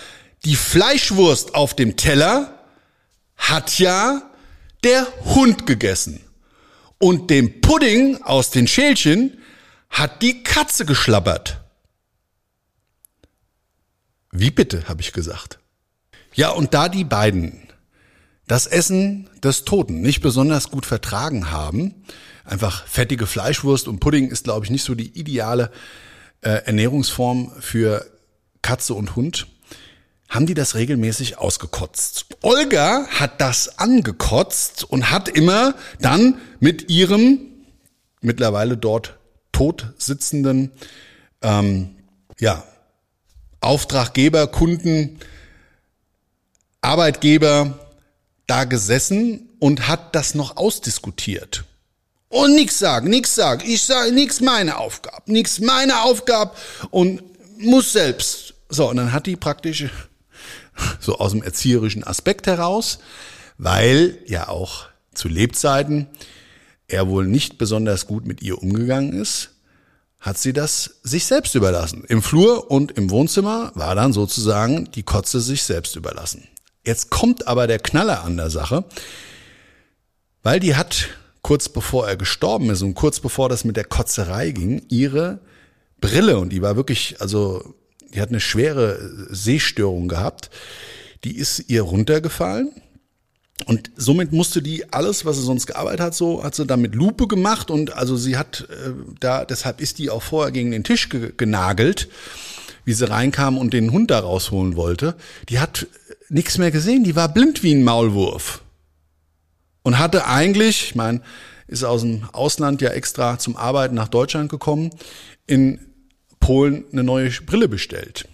die 0.46 0.56
Fleischwurst 0.56 1.54
auf 1.54 1.74
dem 1.74 1.96
Teller 1.96 2.64
hat 3.36 3.78
ja 3.78 4.22
der 4.84 5.06
Hund 5.24 5.66
gegessen. 5.66 6.20
Und 6.96 7.28
dem 7.28 7.60
Pudding 7.60 8.22
aus 8.22 8.50
den 8.50 8.66
Schälchen 8.66 9.38
hat 9.90 10.22
die 10.22 10.42
Katze 10.42 10.86
geschlabbert. 10.86 11.60
Wie 14.32 14.50
bitte, 14.50 14.88
habe 14.88 15.02
ich 15.02 15.12
gesagt. 15.12 15.58
Ja, 16.34 16.50
und 16.50 16.72
da 16.72 16.88
die 16.88 17.04
beiden 17.04 17.67
das 18.48 18.66
Essen 18.66 19.28
des 19.44 19.64
Toten 19.64 20.00
nicht 20.00 20.20
besonders 20.20 20.70
gut 20.70 20.86
vertragen 20.86 21.50
haben, 21.50 21.94
einfach 22.44 22.86
fettige 22.86 23.26
Fleischwurst 23.26 23.86
und 23.86 24.00
Pudding 24.00 24.30
ist, 24.30 24.44
glaube 24.44 24.64
ich, 24.64 24.70
nicht 24.70 24.84
so 24.84 24.94
die 24.94 25.18
ideale 25.18 25.70
äh, 26.40 26.50
Ernährungsform 26.64 27.52
für 27.60 28.06
Katze 28.62 28.94
und 28.94 29.14
Hund, 29.16 29.46
haben 30.28 30.46
die 30.46 30.54
das 30.54 30.74
regelmäßig 30.74 31.38
ausgekotzt. 31.38 32.26
Olga 32.42 33.06
hat 33.08 33.40
das 33.40 33.78
angekotzt 33.78 34.84
und 34.84 35.10
hat 35.10 35.28
immer 35.28 35.74
dann 36.00 36.38
mit 36.58 36.90
ihrem 36.90 37.40
mittlerweile 38.20 38.76
dort 38.76 39.18
tot 39.52 39.92
sitzenden 39.98 40.72
ähm, 41.42 41.96
ja, 42.38 42.64
Auftraggeber, 43.60 44.46
Kunden, 44.46 45.18
Arbeitgeber 46.80 47.87
da 48.48 48.64
gesessen 48.64 49.48
und 49.60 49.86
hat 49.86 50.14
das 50.14 50.34
noch 50.34 50.56
ausdiskutiert. 50.56 51.64
Und 52.28 52.54
nichts 52.54 52.78
sagen, 52.78 53.08
nichts 53.08 53.34
sagen. 53.34 53.62
Ich 53.64 53.82
sage 53.82 54.12
nichts 54.12 54.40
meine 54.40 54.78
Aufgabe, 54.78 55.32
nichts 55.32 55.60
meine 55.60 56.02
Aufgabe 56.02 56.52
und 56.90 57.22
muss 57.58 57.92
selbst. 57.92 58.54
So, 58.68 58.90
und 58.90 58.96
dann 58.96 59.12
hat 59.12 59.26
die 59.26 59.36
praktisch 59.36 59.86
so 61.00 61.18
aus 61.18 61.32
dem 61.32 61.42
erzieherischen 61.42 62.04
Aspekt 62.04 62.46
heraus, 62.46 62.98
weil 63.56 64.18
ja 64.26 64.48
auch 64.48 64.86
zu 65.14 65.28
Lebzeiten 65.28 66.06
er 66.86 67.08
wohl 67.08 67.26
nicht 67.26 67.58
besonders 67.58 68.06
gut 68.06 68.26
mit 68.26 68.42
ihr 68.42 68.62
umgegangen 68.62 69.12
ist, 69.12 69.50
hat 70.20 70.38
sie 70.38 70.52
das 70.52 71.00
sich 71.02 71.26
selbst 71.26 71.54
überlassen. 71.54 72.04
Im 72.08 72.22
Flur 72.22 72.70
und 72.70 72.92
im 72.92 73.10
Wohnzimmer 73.10 73.72
war 73.74 73.94
dann 73.94 74.12
sozusagen 74.12 74.90
die 74.92 75.02
Kotze 75.02 75.40
sich 75.40 75.62
selbst 75.62 75.96
überlassen. 75.96 76.48
Jetzt 76.88 77.10
kommt 77.10 77.46
aber 77.46 77.66
der 77.66 77.80
Knaller 77.80 78.24
an 78.24 78.38
der 78.38 78.48
Sache, 78.48 78.82
weil 80.42 80.58
die 80.58 80.74
hat 80.74 81.10
kurz 81.42 81.68
bevor 81.68 82.08
er 82.08 82.16
gestorben 82.16 82.70
ist 82.70 82.80
und 82.80 82.94
kurz 82.94 83.20
bevor 83.20 83.50
das 83.50 83.66
mit 83.66 83.76
der 83.76 83.84
Kotzerei 83.84 84.52
ging, 84.52 84.80
ihre 84.88 85.40
Brille. 86.00 86.38
Und 86.38 86.48
die 86.48 86.62
war 86.62 86.76
wirklich, 86.76 87.20
also 87.20 87.74
die 88.14 88.22
hat 88.22 88.30
eine 88.30 88.40
schwere 88.40 88.98
Sehstörung 89.28 90.08
gehabt, 90.08 90.48
die 91.24 91.36
ist 91.36 91.68
ihr 91.68 91.82
runtergefallen. 91.82 92.70
Und 93.66 93.90
somit 93.96 94.32
musste 94.32 94.62
die 94.62 94.90
alles, 94.90 95.26
was 95.26 95.36
sie 95.36 95.42
sonst 95.42 95.66
gearbeitet 95.66 96.00
hat, 96.00 96.14
so 96.14 96.42
hat 96.42 96.54
sie 96.54 96.64
da 96.64 96.78
mit 96.78 96.94
Lupe 96.94 97.28
gemacht. 97.28 97.70
Und 97.70 97.92
also 97.92 98.16
sie 98.16 98.38
hat 98.38 98.66
äh, 98.70 98.92
da, 99.20 99.44
deshalb 99.44 99.82
ist 99.82 99.98
die 99.98 100.08
auch 100.08 100.22
vorher 100.22 100.52
gegen 100.52 100.70
den 100.70 100.84
Tisch 100.84 101.10
ge 101.10 101.34
genagelt, 101.36 102.08
wie 102.86 102.94
sie 102.94 103.10
reinkam 103.10 103.58
und 103.58 103.74
den 103.74 103.92
Hund 103.92 104.10
da 104.10 104.20
rausholen 104.20 104.74
wollte. 104.74 105.16
Die 105.50 105.58
hat 105.58 105.86
nichts 106.28 106.58
mehr 106.58 106.70
gesehen, 106.70 107.04
die 107.04 107.16
war 107.16 107.32
blind 107.32 107.62
wie 107.62 107.74
ein 107.74 107.84
Maulwurf 107.84 108.62
und 109.82 109.98
hatte 109.98 110.26
eigentlich, 110.26 110.90
ich 110.90 110.94
meine, 110.94 111.22
ist 111.66 111.84
aus 111.84 112.02
dem 112.02 112.24
Ausland 112.32 112.80
ja 112.80 112.90
extra 112.90 113.38
zum 113.38 113.56
Arbeiten 113.56 113.94
nach 113.94 114.08
Deutschland 114.08 114.50
gekommen, 114.50 114.90
in 115.46 115.80
Polen 116.40 116.84
eine 116.92 117.04
neue 117.04 117.30
Brille 117.30 117.68
bestellt, 117.68 118.28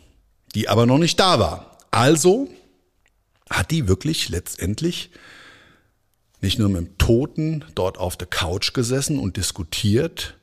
die 0.54 0.68
aber 0.68 0.86
noch 0.86 0.98
nicht 0.98 1.18
da 1.18 1.38
war. 1.38 1.78
Also 1.90 2.48
hat 3.50 3.70
die 3.70 3.88
wirklich 3.88 4.28
letztendlich 4.28 5.10
nicht 6.40 6.58
nur 6.58 6.68
mit 6.68 6.80
dem 6.80 6.98
Toten 6.98 7.64
dort 7.74 7.98
auf 7.98 8.16
der 8.16 8.26
Couch 8.26 8.72
gesessen 8.72 9.18
und 9.18 9.36
diskutiert, 9.36 10.36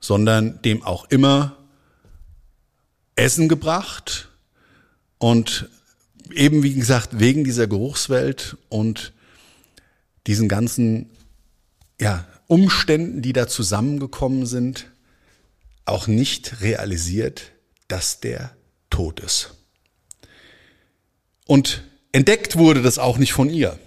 sondern 0.00 0.60
dem 0.62 0.82
auch 0.82 1.04
immer 1.10 1.56
Essen 3.16 3.48
gebracht 3.48 4.28
und 5.18 5.68
eben, 6.32 6.62
wie 6.62 6.74
gesagt, 6.74 7.18
wegen 7.18 7.44
dieser 7.44 7.66
Geruchswelt 7.66 8.56
und 8.68 9.12
diesen 10.26 10.48
ganzen 10.48 11.10
ja, 12.00 12.26
Umständen, 12.46 13.22
die 13.22 13.32
da 13.32 13.48
zusammengekommen 13.48 14.46
sind, 14.46 14.90
auch 15.84 16.06
nicht 16.06 16.60
realisiert, 16.62 17.52
dass 17.88 18.20
der 18.20 18.56
tot 18.90 19.20
ist. 19.20 19.54
Und 21.46 21.84
Entdeckt 22.16 22.56
wurde 22.56 22.80
das 22.80 22.98
auch 22.98 23.18
nicht 23.18 23.34
von 23.34 23.50
ihr. 23.50 23.78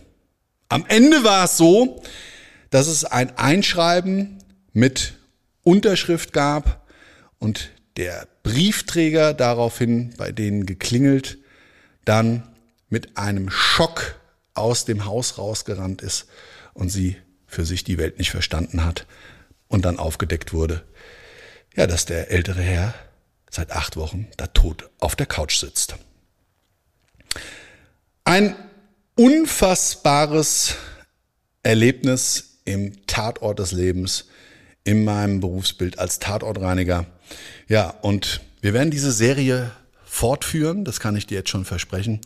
Am 0.68 0.86
Ende 0.88 1.24
war 1.24 1.46
es 1.46 1.58
so, 1.58 2.00
dass 2.70 2.86
es 2.86 3.04
ein 3.04 3.36
Einschreiben 3.40 4.38
mit 4.72 5.14
Unterschrift 5.64 6.32
gab 6.32 6.88
und 7.40 7.72
der 7.98 8.28
Briefträger 8.44 9.34
daraufhin 9.34 10.14
bei 10.16 10.32
denen 10.32 10.68
geklingelt, 10.68 11.40
dann 12.06 12.44
mit 12.90 13.18
einem 13.18 13.50
Schock 13.50 14.20
aus 14.54 14.86
dem 14.86 15.06
Haus 15.06 15.38
rausgerannt 15.38 16.02
ist 16.02 16.28
und 16.74 16.90
sie 16.90 17.18
für 17.48 17.66
sich 17.66 17.84
die 17.84 17.98
Welt 17.98 18.18
nicht 18.18 18.32
verstanden 18.32 18.84
hat 18.84 19.06
und 19.68 19.86
dann 19.86 20.00
aufgedeckt 20.00 20.54
wurde, 20.54 20.84
ja, 21.76 21.88
dass 21.88 22.06
der 22.06 22.32
ältere 22.32 22.62
Herr 22.62 22.94
seit 23.50 23.72
acht 23.72 23.96
Wochen 23.96 24.28
da 24.38 24.48
tot 24.48 24.90
auf 25.00 25.16
der 25.16 25.26
Couch 25.26 25.58
sitzt. 25.58 25.96
Ein 28.24 28.56
unfassbares 29.16 30.76
Erlebnis 31.64 32.60
im 32.66 33.06
Tatort 33.08 33.60
des 33.60 33.72
Lebens, 33.72 34.26
in 34.84 35.04
meinem 35.04 35.40
Berufsbild 35.40 36.00
als 36.00 36.20
Tatortreiniger. 36.20 37.06
Ja, 37.68 37.90
und 38.02 38.42
wir 38.62 38.74
werden 38.74 38.92
diese 38.92 39.12
Serie 39.12 39.72
fortführen, 40.10 40.86
das 40.86 41.00
kann 41.00 41.16
ich 41.16 41.28
dir 41.28 41.36
jetzt 41.36 41.50
schon 41.50 41.66
versprechen. 41.66 42.22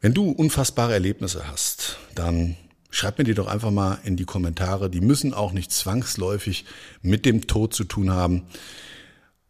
Wenn 0.00 0.14
du 0.14 0.30
unfassbare 0.30 0.92
Erlebnisse 0.92 1.48
hast, 1.48 1.98
dann 2.14 2.56
schreib 2.90 3.18
mir 3.18 3.24
die 3.24 3.34
doch 3.34 3.46
einfach 3.46 3.70
mal 3.70 3.98
in 4.04 4.16
die 4.16 4.24
Kommentare. 4.24 4.90
Die 4.90 5.00
müssen 5.00 5.34
auch 5.34 5.52
nicht 5.52 5.72
zwangsläufig 5.72 6.64
mit 7.02 7.26
dem 7.26 7.46
Tod 7.46 7.74
zu 7.74 7.84
tun 7.84 8.10
haben. 8.10 8.46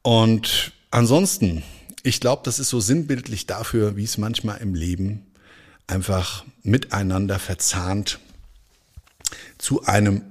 Und 0.03 0.73
ansonsten 0.91 1.63
ich 2.03 2.21
glaube, 2.21 2.43
das 2.45 2.59
ist 2.59 2.71
so 2.71 2.81
sinnbildlich 2.81 3.47
dafür, 3.47 3.97
wie 3.97 4.05
es 4.05 4.19
manchmal 4.19 4.59
im 4.59 4.75
Leben 4.75 5.27
einfach 5.87 6.45
miteinander 6.63 7.39
verzahnt 7.39 8.19
zu 9.59 9.85
einem 9.85 10.23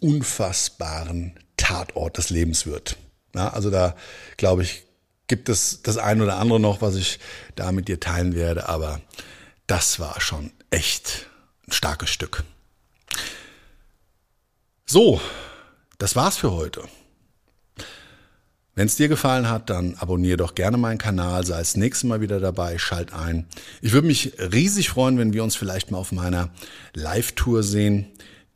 unfassbaren 0.00 1.38
Tatort 1.56 2.18
des 2.18 2.30
Lebens 2.30 2.66
wird. 2.66 2.96
Ja, 3.34 3.48
also 3.48 3.70
da, 3.70 3.96
glaube 4.36 4.62
ich, 4.62 4.84
gibt 5.30 5.48
es 5.48 5.80
das 5.82 5.96
ein 5.96 6.20
oder 6.20 6.38
andere 6.38 6.58
noch, 6.58 6.82
was 6.82 6.96
ich 6.96 7.20
da 7.54 7.70
mit 7.70 7.86
dir 7.86 8.00
teilen 8.00 8.34
werde, 8.34 8.68
aber 8.68 9.00
das 9.68 10.00
war 10.00 10.20
schon 10.20 10.50
echt 10.70 11.28
ein 11.68 11.72
starkes 11.72 12.10
Stück. 12.10 12.42
So, 14.86 15.20
das 15.98 16.16
war's 16.16 16.36
für 16.36 16.50
heute. 16.50 16.82
Wenn 18.74 18.86
es 18.86 18.96
dir 18.96 19.06
gefallen 19.06 19.48
hat, 19.48 19.70
dann 19.70 19.94
abonniere 19.94 20.36
doch 20.36 20.56
gerne 20.56 20.76
meinen 20.76 20.98
Kanal, 20.98 21.46
sei 21.46 21.58
das 21.58 21.76
nächste 21.76 22.08
Mal 22.08 22.20
wieder 22.20 22.40
dabei, 22.40 22.76
schalt 22.78 23.12
ein. 23.12 23.46
Ich 23.82 23.92
würde 23.92 24.08
mich 24.08 24.32
riesig 24.38 24.88
freuen, 24.88 25.16
wenn 25.16 25.32
wir 25.32 25.44
uns 25.44 25.54
vielleicht 25.54 25.92
mal 25.92 25.98
auf 25.98 26.10
meiner 26.10 26.50
Live-Tour 26.94 27.62
sehen, 27.62 28.06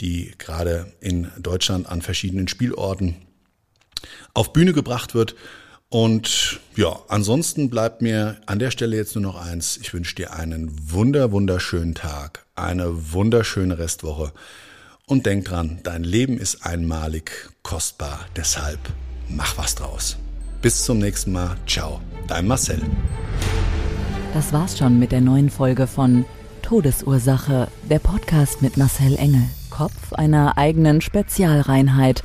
die 0.00 0.32
gerade 0.38 0.92
in 1.00 1.30
Deutschland 1.38 1.88
an 1.88 2.02
verschiedenen 2.02 2.48
Spielorten 2.48 3.14
auf 4.32 4.52
Bühne 4.52 4.72
gebracht 4.72 5.14
wird. 5.14 5.37
Und 5.94 6.59
ja, 6.74 6.98
ansonsten 7.07 7.70
bleibt 7.70 8.02
mir 8.02 8.38
an 8.46 8.59
der 8.59 8.72
Stelle 8.72 8.96
jetzt 8.96 9.14
nur 9.14 9.22
noch 9.22 9.40
eins. 9.40 9.76
Ich 9.76 9.94
wünsche 9.94 10.16
dir 10.16 10.33
einen 10.33 10.90
wunder, 10.90 11.30
wunderschönen 11.30 11.94
Tag, 11.94 12.44
eine 12.57 13.12
wunderschöne 13.12 13.78
Restwoche. 13.78 14.33
Und 15.07 15.24
denk 15.24 15.44
dran, 15.44 15.78
dein 15.85 16.02
Leben 16.02 16.37
ist 16.37 16.66
einmalig, 16.66 17.48
kostbar. 17.62 18.18
Deshalb 18.35 18.80
mach 19.28 19.57
was 19.57 19.76
draus. 19.76 20.16
Bis 20.62 20.85
zum 20.85 20.98
nächsten 20.98 21.30
Mal. 21.30 21.57
Ciao, 21.64 22.00
dein 22.26 22.48
Marcel. 22.48 22.83
Das 24.33 24.52
war's 24.52 24.76
schon 24.76 24.98
mit 24.98 25.12
der 25.12 25.20
neuen 25.20 25.48
Folge 25.48 25.87
von 25.87 26.24
Todesursache, 26.62 27.68
der 27.88 28.00
Podcast 28.00 28.62
mit 28.62 28.76
Marcel 28.76 29.14
Engel, 29.14 29.44
Kopf 29.70 30.12
einer 30.12 30.59
eigenen 30.59 31.00
Spezialreinheit 31.00 32.24